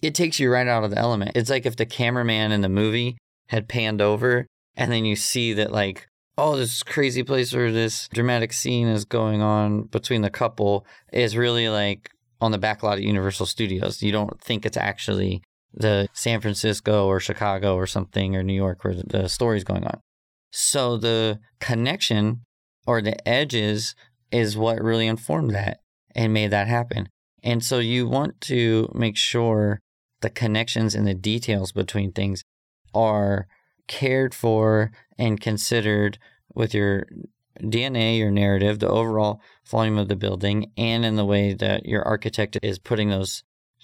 It 0.02 0.14
takes 0.14 0.38
you 0.38 0.50
right 0.50 0.68
out 0.68 0.84
of 0.84 0.90
the 0.90 0.98
element. 0.98 1.32
It's 1.34 1.50
like 1.50 1.66
if 1.66 1.76
the 1.76 1.84
cameraman 1.84 2.52
in 2.52 2.62
the 2.62 2.68
movie 2.68 3.18
had 3.48 3.68
panned 3.68 4.00
over 4.00 4.46
and 4.76 4.90
then 4.90 5.04
you 5.04 5.16
see 5.16 5.52
that 5.54 5.72
like 5.72 6.06
oh, 6.40 6.56
this 6.56 6.82
crazy 6.82 7.22
place 7.22 7.52
where 7.52 7.70
this 7.70 8.08
dramatic 8.08 8.52
scene 8.52 8.88
is 8.88 9.04
going 9.04 9.42
on 9.42 9.82
between 9.82 10.22
the 10.22 10.30
couple 10.30 10.86
is 11.12 11.36
really 11.36 11.68
like 11.68 12.10
on 12.40 12.50
the 12.50 12.58
back 12.58 12.82
lot 12.82 12.96
of 12.96 13.04
Universal 13.04 13.44
Studios. 13.44 14.02
You 14.02 14.10
don't 14.10 14.40
think 14.40 14.64
it's 14.64 14.78
actually 14.78 15.42
the 15.74 16.08
San 16.14 16.40
Francisco 16.40 17.06
or 17.06 17.20
Chicago 17.20 17.76
or 17.76 17.86
something 17.86 18.34
or 18.34 18.42
New 18.42 18.54
York 18.54 18.82
where 18.82 18.94
the 18.94 19.28
story's 19.28 19.64
going 19.64 19.84
on. 19.84 20.00
So 20.50 20.96
the 20.96 21.40
connection 21.60 22.40
or 22.86 23.02
the 23.02 23.28
edges 23.28 23.94
is 24.32 24.56
what 24.56 24.82
really 24.82 25.06
informed 25.06 25.54
that 25.54 25.80
and 26.14 26.32
made 26.32 26.50
that 26.52 26.68
happen. 26.68 27.10
And 27.42 27.62
so 27.62 27.78
you 27.80 28.08
want 28.08 28.40
to 28.42 28.90
make 28.94 29.18
sure 29.18 29.78
the 30.22 30.30
connections 30.30 30.94
and 30.94 31.06
the 31.06 31.14
details 31.14 31.72
between 31.72 32.12
things 32.12 32.42
are 32.94 33.46
cared 33.90 34.32
for 34.32 34.92
and 35.18 35.40
considered 35.40 36.16
with 36.54 36.72
your 36.72 37.06
DNA, 37.58 38.16
your 38.16 38.30
narrative, 38.30 38.78
the 38.78 38.88
overall 38.88 39.42
volume 39.68 39.98
of 39.98 40.06
the 40.06 40.14
building, 40.14 40.70
and 40.76 41.04
in 41.04 41.16
the 41.16 41.24
way 41.24 41.52
that 41.54 41.84
your 41.84 42.02
architect 42.04 42.56
is 42.62 42.78
putting 42.78 43.10
those 43.10 43.42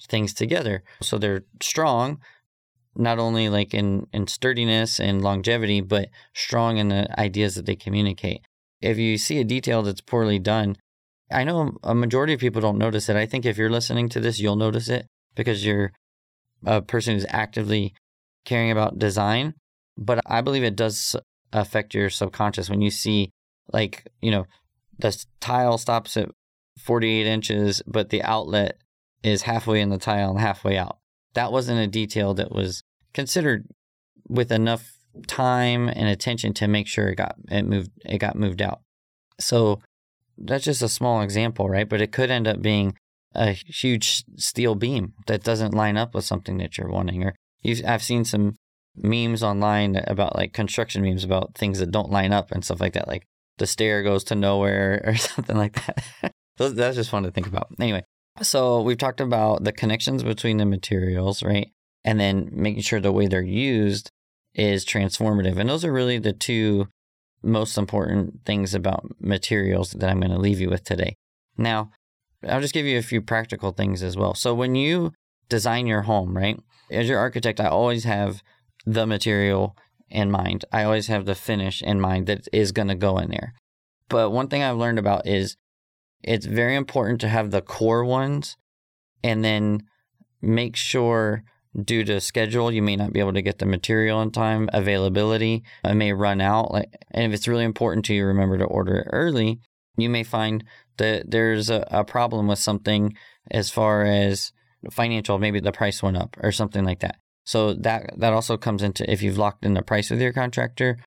things 0.08 0.32
together. 0.32 0.84
So 1.02 1.18
they're 1.18 1.42
strong, 1.60 2.20
not 2.94 3.18
only 3.18 3.48
like 3.48 3.74
in, 3.74 4.06
in 4.12 4.28
sturdiness 4.28 5.00
and 5.00 5.22
longevity, 5.22 5.80
but 5.80 6.08
strong 6.32 6.78
in 6.78 6.88
the 6.88 7.20
ideas 7.20 7.56
that 7.56 7.66
they 7.66 7.74
communicate. 7.74 8.42
If 8.80 8.98
you 8.98 9.18
see 9.18 9.40
a 9.40 9.44
detail 9.44 9.82
that's 9.82 10.00
poorly 10.00 10.38
done, 10.38 10.76
I 11.32 11.42
know 11.42 11.78
a 11.82 11.96
majority 11.96 12.32
of 12.32 12.40
people 12.40 12.62
don't 12.62 12.78
notice 12.78 13.08
it. 13.08 13.16
I 13.16 13.26
think 13.26 13.44
if 13.44 13.58
you're 13.58 13.70
listening 13.70 14.08
to 14.10 14.20
this, 14.20 14.38
you'll 14.38 14.54
notice 14.54 14.88
it 14.88 15.08
because 15.34 15.66
you're 15.66 15.92
a 16.64 16.80
person 16.80 17.14
who's 17.14 17.26
actively 17.28 17.92
caring 18.44 18.70
about 18.70 19.00
design 19.00 19.54
but 19.96 20.20
I 20.26 20.40
believe 20.40 20.64
it 20.64 20.76
does 20.76 21.16
affect 21.52 21.94
your 21.94 22.10
subconscious 22.10 22.68
when 22.68 22.80
you 22.80 22.90
see, 22.90 23.30
like, 23.72 24.06
you 24.20 24.30
know, 24.30 24.46
the 24.98 25.24
tile 25.40 25.78
stops 25.78 26.16
at 26.16 26.28
48 26.78 27.26
inches, 27.26 27.82
but 27.86 28.10
the 28.10 28.22
outlet 28.22 28.78
is 29.22 29.42
halfway 29.42 29.80
in 29.80 29.90
the 29.90 29.98
tile 29.98 30.30
and 30.30 30.40
halfway 30.40 30.76
out. 30.76 30.98
That 31.34 31.52
wasn't 31.52 31.80
a 31.80 31.86
detail 31.86 32.34
that 32.34 32.52
was 32.52 32.82
considered 33.12 33.66
with 34.28 34.50
enough 34.52 34.92
time 35.26 35.88
and 35.88 36.08
attention 36.08 36.52
to 36.54 36.68
make 36.68 36.86
sure 36.86 37.08
it 37.08 37.16
got 37.16 37.36
it 37.50 37.64
moved 37.64 37.90
it 38.04 38.18
got 38.18 38.36
moved 38.36 38.60
out. 38.60 38.80
So 39.40 39.80
that's 40.36 40.64
just 40.64 40.82
a 40.82 40.88
small 40.88 41.22
example, 41.22 41.68
right? 41.68 41.88
But 41.88 42.00
it 42.00 42.12
could 42.12 42.30
end 42.30 42.46
up 42.46 42.60
being 42.60 42.94
a 43.34 43.52
huge 43.52 44.24
steel 44.36 44.74
beam 44.74 45.14
that 45.26 45.42
doesn't 45.42 45.74
line 45.74 45.96
up 45.96 46.14
with 46.14 46.24
something 46.24 46.58
that 46.58 46.76
you're 46.76 46.90
wanting. 46.90 47.24
Or 47.24 47.34
I've 47.86 48.02
seen 48.02 48.24
some 48.24 48.56
memes 48.96 49.42
online 49.42 49.96
about 50.06 50.36
like 50.36 50.52
construction 50.52 51.02
memes 51.02 51.24
about 51.24 51.54
things 51.54 51.78
that 51.78 51.90
don't 51.90 52.10
line 52.10 52.32
up 52.32 52.50
and 52.52 52.64
stuff 52.64 52.80
like 52.80 52.94
that. 52.94 53.08
Like 53.08 53.26
the 53.58 53.66
stair 53.66 54.02
goes 54.02 54.24
to 54.24 54.34
nowhere 54.34 55.02
or 55.06 55.16
something 55.16 55.56
like 55.56 55.74
that. 55.86 56.32
That's 56.58 56.96
just 56.96 57.10
fun 57.10 57.24
to 57.24 57.30
think 57.30 57.46
about. 57.46 57.68
Anyway, 57.80 58.02
so 58.42 58.80
we've 58.82 58.98
talked 58.98 59.20
about 59.20 59.64
the 59.64 59.72
connections 59.72 60.22
between 60.22 60.56
the 60.56 60.66
materials, 60.66 61.42
right? 61.42 61.68
And 62.04 62.20
then 62.20 62.50
making 62.52 62.82
sure 62.82 63.00
the 63.00 63.12
way 63.12 63.26
they're 63.26 63.42
used 63.42 64.10
is 64.54 64.84
transformative. 64.84 65.58
And 65.58 65.68
those 65.68 65.84
are 65.84 65.92
really 65.92 66.18
the 66.18 66.32
two 66.32 66.88
most 67.42 67.76
important 67.76 68.40
things 68.44 68.74
about 68.74 69.06
materials 69.20 69.90
that 69.92 70.08
I'm 70.08 70.20
going 70.20 70.32
to 70.32 70.38
leave 70.38 70.60
you 70.60 70.70
with 70.70 70.84
today. 70.84 71.14
Now, 71.58 71.90
I'll 72.46 72.60
just 72.60 72.74
give 72.74 72.86
you 72.86 72.98
a 72.98 73.02
few 73.02 73.20
practical 73.20 73.72
things 73.72 74.02
as 74.02 74.16
well. 74.16 74.34
So 74.34 74.54
when 74.54 74.74
you 74.74 75.12
design 75.48 75.86
your 75.86 76.02
home, 76.02 76.36
right? 76.36 76.58
As 76.90 77.08
your 77.08 77.18
architect, 77.18 77.60
I 77.60 77.66
always 77.66 78.04
have 78.04 78.42
the 78.86 79.06
material 79.06 79.76
in 80.08 80.30
mind. 80.30 80.64
I 80.72 80.84
always 80.84 81.08
have 81.08 81.26
the 81.26 81.34
finish 81.34 81.82
in 81.82 82.00
mind 82.00 82.26
that 82.26 82.48
is 82.52 82.72
going 82.72 82.88
to 82.88 82.94
go 82.94 83.18
in 83.18 83.30
there. 83.30 83.54
But 84.08 84.30
one 84.30 84.48
thing 84.48 84.62
I've 84.62 84.76
learned 84.76 84.98
about 84.98 85.26
is 85.26 85.56
it's 86.22 86.46
very 86.46 86.76
important 86.76 87.20
to 87.20 87.28
have 87.28 87.50
the 87.50 87.60
core 87.60 88.04
ones 88.04 88.56
and 89.22 89.44
then 89.44 89.82
make 90.40 90.76
sure 90.76 91.42
due 91.84 92.04
to 92.04 92.20
schedule 92.20 92.72
you 92.72 92.82
may 92.82 92.96
not 92.96 93.12
be 93.12 93.20
able 93.20 93.32
to 93.32 93.42
get 93.42 93.58
the 93.58 93.66
material 93.66 94.22
in 94.22 94.30
time 94.30 94.68
availability 94.72 95.62
it 95.84 95.94
may 95.94 96.12
run 96.12 96.40
out 96.40 96.72
like 96.72 96.90
and 97.10 97.24
if 97.24 97.36
it's 97.36 97.48
really 97.48 97.64
important 97.64 98.04
to 98.04 98.14
you 98.14 98.24
remember 98.24 98.56
to 98.56 98.64
order 98.64 98.96
it 98.96 99.08
early 99.12 99.60
you 99.98 100.08
may 100.08 100.22
find 100.22 100.64
that 100.96 101.30
there's 101.30 101.68
a, 101.68 101.86
a 101.90 102.04
problem 102.04 102.46
with 102.46 102.58
something 102.58 103.14
as 103.50 103.68
far 103.68 104.04
as 104.04 104.52
financial 104.90 105.38
maybe 105.38 105.60
the 105.60 105.72
price 105.72 106.02
went 106.02 106.16
up 106.16 106.34
or 106.42 106.50
something 106.50 106.84
like 106.84 107.00
that 107.00 107.16
so 107.46 107.72
that 107.72 108.12
that 108.18 108.32
also 108.32 108.56
comes 108.56 108.82
into 108.82 109.10
if 109.10 109.22
you've 109.22 109.38
locked 109.38 109.64
in 109.64 109.74
the 109.74 109.82
price 109.82 110.10
with 110.10 110.20
your 110.20 110.32
contractor 110.32 110.98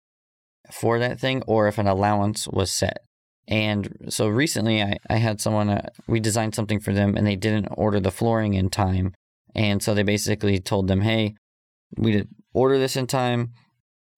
for 0.71 0.97
that 0.97 1.19
thing 1.19 1.43
or 1.45 1.67
if 1.67 1.77
an 1.77 1.87
allowance 1.87 2.47
was 2.47 2.71
set. 2.71 2.99
And 3.47 4.07
so 4.09 4.27
recently 4.27 4.81
I, 4.81 4.97
I 5.09 5.15
had 5.15 5.41
someone, 5.41 5.69
uh, 5.69 5.89
we 6.07 6.19
designed 6.19 6.55
something 6.55 6.79
for 6.79 6.93
them 6.93 7.17
and 7.17 7.25
they 7.25 7.35
didn't 7.35 7.67
order 7.71 7.99
the 7.99 8.11
flooring 8.11 8.53
in 8.53 8.69
time. 8.69 9.13
And 9.55 9.81
so 9.81 9.93
they 9.93 10.03
basically 10.03 10.59
told 10.59 10.87
them, 10.87 11.01
hey, 11.01 11.35
we 11.97 12.11
did 12.11 12.29
order 12.53 12.77
this 12.77 12.95
in 12.95 13.07
time. 13.07 13.53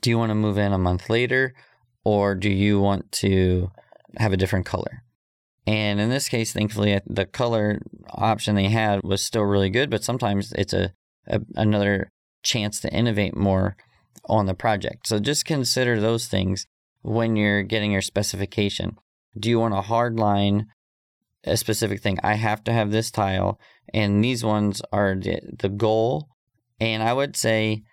Do 0.02 0.10
you 0.10 0.18
want 0.18 0.32
to 0.32 0.36
move 0.36 0.58
in 0.58 0.74
a 0.74 0.78
month 0.78 1.10
later 1.10 1.54
or 2.04 2.36
do 2.36 2.50
you 2.50 2.80
want 2.82 3.12
to 3.14 3.72
have 4.18 4.34
a 4.34 4.38
different 4.38 4.66
color? 4.66 5.04
And 5.66 6.00
in 6.02 6.10
this 6.10 6.28
case, 6.28 6.52
thankfully, 6.52 7.00
the 7.06 7.26
color 7.26 7.80
option 8.10 8.56
they 8.56 8.70
had 8.70 9.04
was 9.04 9.22
still 9.22 9.44
really 9.44 9.70
good, 9.70 9.90
but 9.90 10.04
sometimes 10.04 10.52
it's 10.54 10.74
a 10.74 10.92
a, 11.28 11.42
another 11.56 12.12
chance 12.44 12.80
to 12.82 12.94
innovate 12.94 13.36
more 13.36 13.76
on 14.26 14.46
the 14.46 14.54
project. 14.54 15.08
So 15.08 15.20
just 15.20 15.46
consider 15.46 16.00
those 16.00 16.28
things 16.28 16.68
when 17.02 17.36
you're 17.36 17.64
getting 17.64 17.92
your 17.92 18.02
specification. 18.02 18.98
Do 19.38 19.50
you 19.50 19.60
want 19.60 19.74
a 19.74 19.82
hard 19.82 20.20
line, 20.20 20.68
a 21.44 21.58
specific 21.58 22.02
thing? 22.02 22.20
I 22.24 22.36
have 22.36 22.64
to 22.66 22.74
have 22.74 22.92
this 22.92 23.12
tile, 23.12 23.60
and 23.94 24.24
these 24.24 24.44
ones 24.44 24.82
are 24.92 25.16
the, 25.16 25.40
the 25.60 25.70
goal. 25.70 26.28
And 26.80 27.02
I 27.02 27.14
would 27.14 27.36
say 27.36 27.84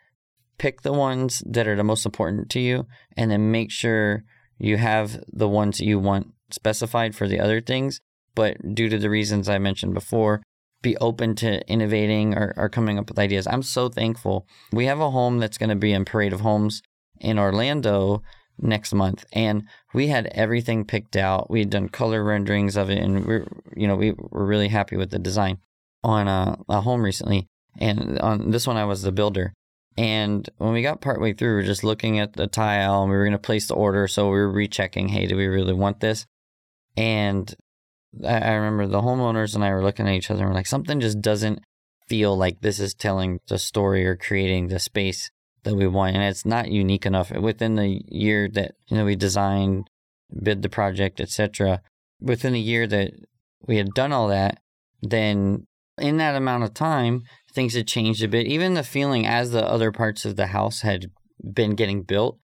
pick 0.59 0.83
the 0.83 0.93
ones 0.93 1.43
that 1.47 1.69
are 1.69 1.77
the 1.77 1.85
most 1.85 2.05
important 2.05 2.51
to 2.51 2.61
you, 2.61 2.87
and 3.17 3.31
then 3.31 3.51
make 3.51 3.71
sure 3.71 4.25
you 4.59 4.77
have 4.77 5.23
the 5.33 5.49
ones 5.49 5.81
you 5.81 5.99
want 5.99 6.29
specified 6.51 7.15
for 7.15 7.29
the 7.29 7.41
other 7.41 7.61
things. 7.61 8.01
But 8.35 8.57
due 8.75 8.89
to 8.89 8.99
the 8.99 9.11
reasons 9.11 9.49
I 9.49 9.59
mentioned 9.59 9.95
before, 9.95 10.43
be 10.83 10.97
open 10.99 11.35
to 11.37 11.67
innovating 11.69 12.35
or, 12.35 12.55
or 12.57 12.69
coming 12.69 12.99
up 12.99 13.09
with 13.09 13.19
ideas. 13.19 13.47
I'm 13.47 13.63
so 13.63 13.89
thankful. 13.89 14.47
We 14.73 14.87
have 14.87 15.01
a 15.01 15.11
home 15.11 15.39
that's 15.39 15.59
going 15.59 15.71
to 15.71 15.77
be 15.77 15.93
in 15.93 16.05
Parade 16.05 16.33
of 16.33 16.41
Homes 16.41 16.83
in 17.21 17.39
Orlando 17.39 18.23
next 18.61 18.93
month, 18.93 19.25
and 19.33 19.65
we 19.95 20.09
had 20.09 20.27
everything 20.33 20.85
picked 20.85 21.17
out. 21.17 21.51
We 21.51 21.61
had 21.61 21.71
done 21.71 21.89
color 21.89 22.25
renderings 22.25 22.77
of 22.77 22.91
it, 22.91 22.99
and 22.99 23.27
we're 23.27 23.47
you 23.77 23.87
know 23.87 23.97
we 23.97 24.13
were 24.13 24.47
really 24.47 24.69
happy 24.69 24.97
with 24.97 25.11
the 25.11 25.19
design 25.19 25.59
on 26.05 26.29
a, 26.29 26.59
a 26.69 26.81
home 26.81 27.03
recently. 27.03 27.47
And 27.79 28.19
on 28.21 28.51
this 28.51 28.67
one, 28.67 28.77
I 28.77 28.85
was 28.85 29.03
the 29.03 29.13
builder. 29.13 29.53
And 29.97 30.49
when 30.59 30.73
we 30.73 30.83
got 30.83 31.01
partway 31.01 31.33
through, 31.33 31.51
we 31.51 31.55
were 31.57 31.63
just 31.63 31.83
looking 31.83 32.21
at 32.21 32.35
the 32.35 32.47
tile 32.47 33.03
and 33.03 33.11
we 33.11 33.17
were 33.17 33.25
going 33.25 33.33
to 33.33 33.39
place 33.39 33.67
the 33.67 33.75
order. 33.75 34.07
So 34.07 34.27
we 34.27 34.39
were 34.39 34.51
rechecking, 34.51 35.09
hey, 35.09 35.27
do 35.27 35.37
we 35.37 35.47
really 35.47 35.73
want 35.73 35.99
this? 35.99 36.25
And 36.97 37.53
I 38.27 38.53
remember 38.55 38.87
the 38.87 39.03
homeowners 39.03 39.55
and 39.55 39.65
I 39.65 39.71
were 39.71 39.83
looking 39.83 40.09
at 40.09 40.15
each 40.15 40.31
other 40.31 40.41
and 40.41 40.51
we're 40.51 40.55
like, 40.55 40.67
something 40.67 41.01
just 41.01 41.21
doesn't 41.21 41.61
feel 42.09 42.37
like 42.37 42.61
this 42.61 42.81
is 42.81 42.95
telling 42.95 43.41
the 43.49 43.59
story 43.59 44.07
or 44.07 44.17
creating 44.17 44.69
the 44.69 44.79
space 44.79 45.31
that 45.65 45.75
we 45.75 45.87
want. 45.87 46.17
And 46.17 46.25
it's 46.25 46.47
not 46.47 46.71
unique 46.71 47.05
enough. 47.05 47.31
Within 47.31 47.77
the 47.77 48.01
year 48.09 48.49
that, 48.55 48.73
you 48.89 48.97
know, 48.97 49.05
we 49.05 49.17
designed, 49.17 49.89
bid 50.43 50.63
the 50.63 50.69
project, 50.69 51.21
etc., 51.21 51.83
within 52.21 52.55
a 52.55 52.59
year 52.59 52.87
that 52.87 53.13
we 53.67 53.77
had 53.77 53.95
done 53.95 54.13
all 54.13 54.29
that, 54.29 54.59
then 55.03 55.67
in 55.99 56.17
that 56.17 56.35
amount 56.35 56.65
of 56.65 56.75
time, 56.75 57.23
things 57.53 57.75
had 57.75 57.87
changed 57.87 58.23
a 58.23 58.29
bit. 58.29 58.47
Even 58.47 58.75
the 58.75 58.83
feeling 58.83 59.27
as 59.27 59.51
the 59.51 59.67
other 59.67 59.93
parts 59.93 60.25
of 60.25 60.37
the 60.37 60.49
house 60.49 60.81
had 60.81 61.07
been 61.53 61.75
getting 61.75 62.03
built, 62.03 62.39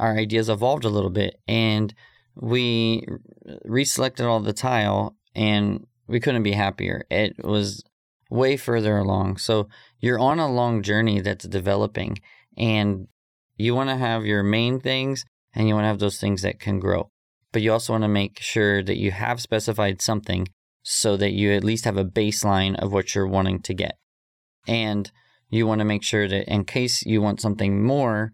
our 0.00 0.16
ideas 0.16 0.48
evolved 0.48 0.84
a 0.84 0.90
little 0.90 1.10
bit. 1.10 1.36
And 1.46 1.94
we 2.36 3.06
reselected 3.66 4.26
all 4.26 4.40
the 4.40 4.52
tile 4.52 5.16
and 5.34 5.86
we 6.06 6.20
couldn't 6.20 6.42
be 6.42 6.52
happier. 6.52 7.04
It 7.10 7.44
was 7.44 7.82
way 8.30 8.56
further 8.56 8.98
along. 8.98 9.38
So 9.38 9.68
you're 10.00 10.18
on 10.18 10.38
a 10.38 10.50
long 10.50 10.82
journey 10.82 11.20
that's 11.20 11.46
developing 11.46 12.18
and 12.56 13.08
you 13.56 13.74
want 13.74 13.90
to 13.90 13.96
have 13.96 14.26
your 14.26 14.42
main 14.42 14.80
things 14.80 15.24
and 15.54 15.66
you 15.66 15.74
want 15.74 15.84
to 15.84 15.88
have 15.88 15.98
those 15.98 16.18
things 16.18 16.42
that 16.42 16.60
can 16.60 16.78
grow. 16.78 17.10
But 17.52 17.62
you 17.62 17.72
also 17.72 17.94
want 17.94 18.04
to 18.04 18.08
make 18.08 18.40
sure 18.40 18.82
that 18.82 18.98
you 18.98 19.10
have 19.12 19.40
specified 19.40 20.02
something 20.02 20.46
so 20.82 21.16
that 21.16 21.32
you 21.32 21.52
at 21.52 21.64
least 21.64 21.84
have 21.84 21.96
a 21.96 22.04
baseline 22.04 22.76
of 22.76 22.92
what 22.92 23.14
you're 23.14 23.26
wanting 23.26 23.60
to 23.62 23.74
get. 23.74 23.96
And 24.68 25.10
you 25.48 25.66
want 25.66 25.78
to 25.78 25.84
make 25.84 26.02
sure 26.02 26.28
that 26.28 26.52
in 26.52 26.64
case 26.64 27.04
you 27.06 27.22
want 27.22 27.40
something 27.40 27.82
more, 27.82 28.32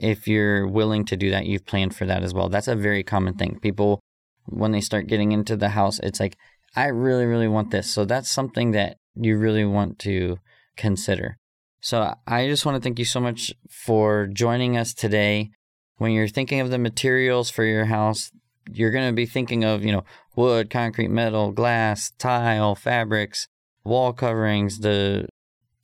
if 0.00 0.26
you're 0.26 0.66
willing 0.66 1.04
to 1.04 1.16
do 1.16 1.30
that, 1.30 1.46
you've 1.46 1.66
planned 1.66 1.94
for 1.94 2.06
that 2.06 2.22
as 2.22 2.32
well. 2.32 2.48
That's 2.48 2.68
a 2.68 2.74
very 2.74 3.02
common 3.02 3.34
thing. 3.34 3.58
People, 3.60 4.00
when 4.46 4.72
they 4.72 4.80
start 4.80 5.06
getting 5.06 5.32
into 5.32 5.56
the 5.56 5.70
house, 5.70 6.00
it's 6.00 6.18
like, 6.18 6.36
I 6.74 6.86
really, 6.86 7.26
really 7.26 7.48
want 7.48 7.70
this. 7.70 7.90
So 7.90 8.04
that's 8.04 8.30
something 8.30 8.70
that 8.72 8.96
you 9.14 9.36
really 9.36 9.64
want 9.64 9.98
to 10.00 10.38
consider. 10.76 11.36
So 11.82 12.14
I 12.26 12.46
just 12.48 12.64
want 12.64 12.76
to 12.76 12.82
thank 12.82 12.98
you 12.98 13.04
so 13.04 13.20
much 13.20 13.52
for 13.68 14.26
joining 14.26 14.76
us 14.76 14.94
today. 14.94 15.50
When 15.98 16.12
you're 16.12 16.28
thinking 16.28 16.60
of 16.60 16.70
the 16.70 16.78
materials 16.78 17.50
for 17.50 17.64
your 17.64 17.84
house, 17.84 18.30
you're 18.72 18.92
going 18.92 19.08
to 19.08 19.14
be 19.14 19.26
thinking 19.26 19.64
of, 19.64 19.84
you 19.84 19.92
know, 19.92 20.04
wood, 20.34 20.70
concrete, 20.70 21.10
metal, 21.10 21.52
glass, 21.52 22.12
tile, 22.18 22.74
fabrics, 22.74 23.48
wall 23.84 24.14
coverings, 24.14 24.78
the 24.78 25.28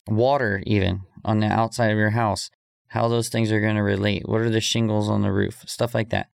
water, 0.08 0.62
even 0.64 1.02
on 1.24 1.40
the 1.40 1.46
outside 1.46 1.90
of 1.90 1.98
your 1.98 2.10
house 2.10 2.50
how 2.96 3.08
those 3.08 3.28
things 3.28 3.52
are 3.52 3.60
going 3.60 3.76
to 3.76 3.82
relate. 3.82 4.26
What 4.26 4.40
are 4.40 4.48
the 4.48 4.60
shingles 4.60 5.10
on 5.10 5.20
the 5.20 5.30
roof? 5.30 5.62
Stuff 5.66 5.94
like 5.94 6.08
that. 6.10 6.28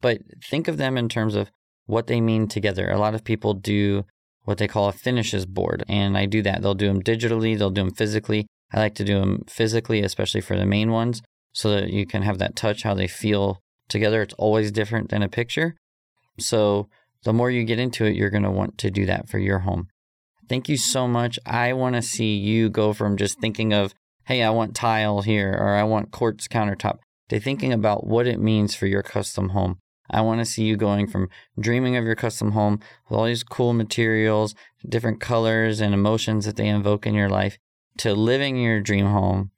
But 0.00 0.18
think 0.50 0.66
of 0.66 0.76
them 0.76 0.98
in 0.98 1.08
terms 1.08 1.36
of 1.36 1.52
what 1.86 2.08
they 2.08 2.20
mean 2.20 2.48
together. 2.48 2.90
A 2.90 2.98
lot 2.98 3.14
of 3.14 3.22
people 3.22 3.54
do 3.54 4.04
what 4.42 4.58
they 4.58 4.66
call 4.66 4.88
a 4.88 4.92
finishes 4.92 5.46
board, 5.46 5.84
and 5.88 6.18
I 6.18 6.26
do 6.26 6.42
that. 6.42 6.60
They'll 6.60 6.74
do 6.74 6.88
them 6.88 7.04
digitally, 7.04 7.56
they'll 7.56 7.70
do 7.70 7.84
them 7.84 7.94
physically. 7.94 8.48
I 8.74 8.80
like 8.80 8.96
to 8.96 9.04
do 9.04 9.20
them 9.20 9.44
physically, 9.46 10.02
especially 10.02 10.40
for 10.40 10.56
the 10.56 10.66
main 10.66 10.90
ones, 10.90 11.22
so 11.52 11.70
that 11.70 11.90
you 11.90 12.04
can 12.04 12.22
have 12.22 12.38
that 12.38 12.56
touch, 12.56 12.82
how 12.82 12.94
they 12.94 13.06
feel 13.06 13.60
together. 13.88 14.22
It's 14.22 14.34
always 14.34 14.72
different 14.72 15.10
than 15.10 15.22
a 15.22 15.28
picture. 15.28 15.76
So 16.40 16.88
the 17.22 17.32
more 17.32 17.48
you 17.48 17.62
get 17.62 17.78
into 17.78 18.06
it, 18.06 18.16
you're 18.16 18.30
going 18.30 18.42
to 18.42 18.50
want 18.50 18.76
to 18.78 18.90
do 18.90 19.06
that 19.06 19.28
for 19.28 19.38
your 19.38 19.60
home. 19.60 19.86
Thank 20.48 20.68
you 20.68 20.76
so 20.76 21.06
much. 21.06 21.38
I 21.46 21.72
want 21.74 21.94
to 21.94 22.02
see 22.02 22.34
you 22.34 22.70
go 22.70 22.92
from 22.92 23.16
just 23.16 23.38
thinking 23.40 23.72
of 23.72 23.94
hey, 24.26 24.42
I 24.42 24.50
want 24.50 24.74
tile 24.74 25.22
here 25.22 25.52
or 25.52 25.74
I 25.74 25.82
want 25.84 26.10
quartz 26.10 26.48
countertop, 26.48 26.98
to 27.28 27.40
thinking 27.40 27.72
about 27.72 28.06
what 28.06 28.26
it 28.26 28.40
means 28.40 28.74
for 28.74 28.86
your 28.86 29.02
custom 29.02 29.50
home. 29.50 29.78
I 30.10 30.20
want 30.20 30.40
to 30.40 30.44
see 30.44 30.64
you 30.64 30.76
going 30.76 31.06
from 31.06 31.28
dreaming 31.58 31.96
of 31.96 32.04
your 32.04 32.14
custom 32.14 32.52
home 32.52 32.80
with 33.08 33.18
all 33.18 33.24
these 33.24 33.42
cool 33.42 33.72
materials, 33.72 34.54
different 34.86 35.20
colors 35.20 35.80
and 35.80 35.94
emotions 35.94 36.44
that 36.44 36.56
they 36.56 36.68
invoke 36.68 37.06
in 37.06 37.14
your 37.14 37.30
life, 37.30 37.58
to 37.98 38.14
living 38.14 38.56
your 38.56 38.80
dream 38.80 39.06
home 39.06 39.50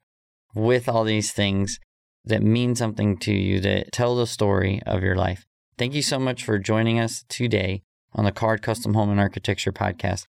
with 0.53 0.87
all 0.87 1.03
these 1.03 1.31
things 1.31 1.79
that 2.23 2.41
mean 2.41 2.75
something 2.75 3.17
to 3.17 3.33
you, 3.33 3.59
that 3.59 3.91
tell 3.91 4.15
the 4.15 4.27
story 4.27 4.81
of 4.85 5.03
your 5.03 5.15
life. 5.15 5.45
Thank 5.77 5.93
you 5.93 6.01
so 6.01 6.17
much 6.17 6.43
for 6.43 6.57
joining 6.57 6.99
us 6.99 7.25
today 7.27 7.83
on 8.13 8.23
the 8.23 8.31
Card 8.31 8.61
Custom 8.61 8.93
Home 8.93 9.09
and 9.09 9.19
Architecture 9.19 9.73
podcast. 9.73 10.25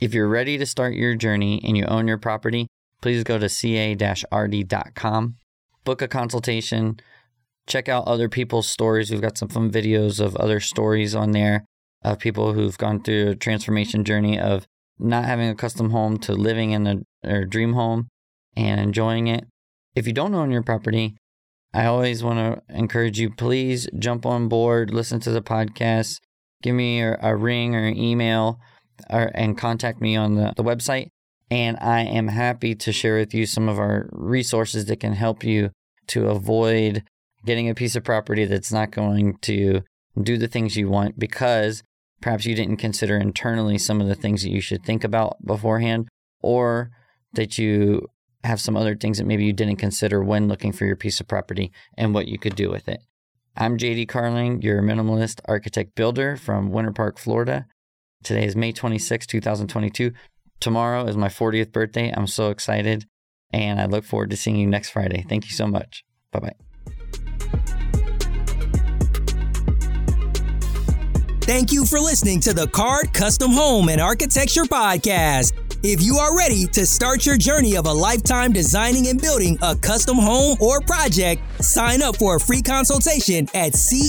If 0.00 0.14
you're 0.14 0.28
ready 0.28 0.56
to 0.58 0.66
start 0.66 0.94
your 0.94 1.16
journey 1.16 1.60
and 1.64 1.76
you 1.76 1.84
own 1.86 2.06
your 2.06 2.18
property, 2.18 2.68
please 3.04 3.22
go 3.22 3.38
to 3.38 3.50
ca-rd.com, 3.50 5.36
book 5.84 6.00
a 6.00 6.08
consultation, 6.08 6.98
check 7.66 7.86
out 7.86 8.06
other 8.06 8.30
people's 8.30 8.66
stories. 8.66 9.10
We've 9.10 9.20
got 9.20 9.36
some 9.36 9.50
fun 9.50 9.70
videos 9.70 10.20
of 10.20 10.34
other 10.36 10.58
stories 10.58 11.14
on 11.14 11.32
there 11.32 11.66
of 12.02 12.18
people 12.18 12.54
who've 12.54 12.78
gone 12.78 13.02
through 13.02 13.28
a 13.28 13.36
transformation 13.36 14.04
journey 14.04 14.40
of 14.40 14.66
not 14.98 15.26
having 15.26 15.50
a 15.50 15.54
custom 15.54 15.90
home 15.90 16.16
to 16.20 16.32
living 16.32 16.70
in 16.70 17.04
a, 17.22 17.44
dream 17.44 17.74
home 17.74 18.08
and 18.56 18.80
enjoying 18.80 19.26
it. 19.26 19.44
If 19.94 20.06
you 20.06 20.14
don't 20.14 20.34
own 20.34 20.50
your 20.50 20.62
property, 20.62 21.14
I 21.74 21.84
always 21.84 22.24
want 22.24 22.38
to 22.38 22.74
encourage 22.74 23.18
you, 23.18 23.28
please 23.30 23.86
jump 23.98 24.24
on 24.24 24.48
board, 24.48 24.94
listen 24.94 25.20
to 25.20 25.30
the 25.30 25.42
podcast, 25.42 26.20
give 26.62 26.74
me 26.74 27.02
a, 27.02 27.18
a 27.20 27.36
ring 27.36 27.76
or 27.76 27.84
an 27.84 27.98
email, 27.98 28.60
or, 29.10 29.30
and 29.34 29.58
contact 29.58 30.00
me 30.00 30.16
on 30.16 30.36
the, 30.36 30.54
the 30.56 30.64
website 30.64 31.10
and 31.50 31.76
I 31.80 32.00
am 32.00 32.28
happy 32.28 32.74
to 32.74 32.92
share 32.92 33.18
with 33.18 33.34
you 33.34 33.46
some 33.46 33.68
of 33.68 33.78
our 33.78 34.08
resources 34.12 34.86
that 34.86 35.00
can 35.00 35.12
help 35.12 35.44
you 35.44 35.70
to 36.08 36.28
avoid 36.28 37.02
getting 37.44 37.68
a 37.68 37.74
piece 37.74 37.96
of 37.96 38.04
property 38.04 38.44
that's 38.44 38.72
not 38.72 38.90
going 38.90 39.36
to 39.42 39.82
do 40.20 40.36
the 40.36 40.48
things 40.48 40.76
you 40.76 40.88
want 40.88 41.18
because 41.18 41.82
perhaps 42.20 42.46
you 42.46 42.54
didn't 42.54 42.78
consider 42.78 43.18
internally 43.18 43.78
some 43.78 44.00
of 44.00 44.08
the 44.08 44.14
things 44.14 44.42
that 44.42 44.50
you 44.50 44.60
should 44.60 44.84
think 44.84 45.04
about 45.04 45.36
beforehand, 45.44 46.08
or 46.40 46.90
that 47.34 47.58
you 47.58 48.06
have 48.44 48.60
some 48.60 48.76
other 48.76 48.94
things 48.94 49.18
that 49.18 49.26
maybe 49.26 49.44
you 49.44 49.52
didn't 49.52 49.76
consider 49.76 50.22
when 50.22 50.48
looking 50.48 50.72
for 50.72 50.84
your 50.84 50.96
piece 50.96 51.20
of 51.20 51.28
property 51.28 51.72
and 51.96 52.14
what 52.14 52.28
you 52.28 52.38
could 52.38 52.54
do 52.54 52.70
with 52.70 52.88
it. 52.88 53.00
I'm 53.56 53.78
JD 53.78 54.08
Carling, 54.08 54.62
your 54.62 54.82
minimalist 54.82 55.40
architect 55.46 55.94
builder 55.94 56.36
from 56.36 56.70
Winter 56.70 56.92
Park, 56.92 57.18
Florida. 57.18 57.66
Today 58.22 58.46
is 58.46 58.56
May 58.56 58.72
26, 58.72 59.26
2022. 59.26 60.12
Tomorrow 60.64 61.04
is 61.08 61.14
my 61.14 61.28
40th 61.28 61.72
birthday. 61.72 62.10
I'm 62.10 62.26
so 62.26 62.48
excited. 62.48 63.04
And 63.52 63.78
I 63.78 63.84
look 63.84 64.02
forward 64.02 64.30
to 64.30 64.36
seeing 64.38 64.56
you 64.56 64.66
next 64.66 64.88
Friday. 64.88 65.22
Thank 65.28 65.44
you 65.44 65.50
so 65.50 65.66
much. 65.66 66.06
Bye 66.32 66.40
bye. 66.40 66.63
Thank 71.44 71.72
you 71.72 71.84
for 71.84 72.00
listening 72.00 72.40
to 72.40 72.54
the 72.54 72.66
Card 72.68 73.12
Custom 73.12 73.52
Home 73.52 73.90
and 73.90 74.00
Architecture 74.00 74.62
Podcast. 74.62 75.52
If 75.82 76.00
you 76.00 76.16
are 76.16 76.34
ready 76.34 76.64
to 76.68 76.86
start 76.86 77.26
your 77.26 77.36
journey 77.36 77.76
of 77.76 77.84
a 77.84 77.92
lifetime 77.92 78.50
designing 78.50 79.08
and 79.08 79.20
building 79.20 79.58
a 79.60 79.76
custom 79.76 80.16
home 80.16 80.56
or 80.58 80.80
project, 80.80 81.42
sign 81.62 82.02
up 82.02 82.16
for 82.16 82.36
a 82.36 82.40
free 82.40 82.62
consultation 82.62 83.46
at 83.52 83.74
ca-rd.com 83.76 84.00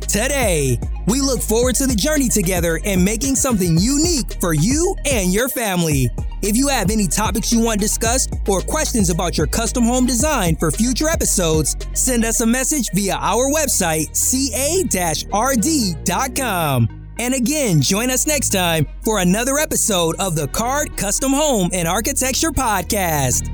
today. 0.00 0.78
We 1.06 1.20
look 1.20 1.42
forward 1.42 1.74
to 1.74 1.86
the 1.86 1.94
journey 1.94 2.30
together 2.30 2.80
and 2.86 3.04
making 3.04 3.36
something 3.36 3.76
unique 3.76 4.40
for 4.40 4.54
you 4.54 4.96
and 5.04 5.34
your 5.34 5.50
family. 5.50 6.08
If 6.46 6.56
you 6.58 6.68
have 6.68 6.90
any 6.90 7.06
topics 7.06 7.50
you 7.50 7.60
want 7.60 7.80
discussed 7.80 8.34
or 8.46 8.60
questions 8.60 9.08
about 9.08 9.38
your 9.38 9.46
custom 9.46 9.84
home 9.84 10.04
design 10.04 10.56
for 10.56 10.70
future 10.70 11.08
episodes, 11.08 11.74
send 11.94 12.22
us 12.22 12.42
a 12.42 12.46
message 12.46 12.90
via 12.92 13.14
our 13.14 13.50
website, 13.50 14.14
ca-rd.com. 14.14 15.30
And 17.18 17.32
again, 17.32 17.80
join 17.80 18.10
us 18.10 18.26
next 18.26 18.50
time 18.50 18.86
for 19.02 19.20
another 19.20 19.56
episode 19.56 20.16
of 20.18 20.36
the 20.36 20.48
Card 20.48 20.94
Custom 20.98 21.32
Home 21.32 21.70
and 21.72 21.88
Architecture 21.88 22.50
Podcast. 22.50 23.48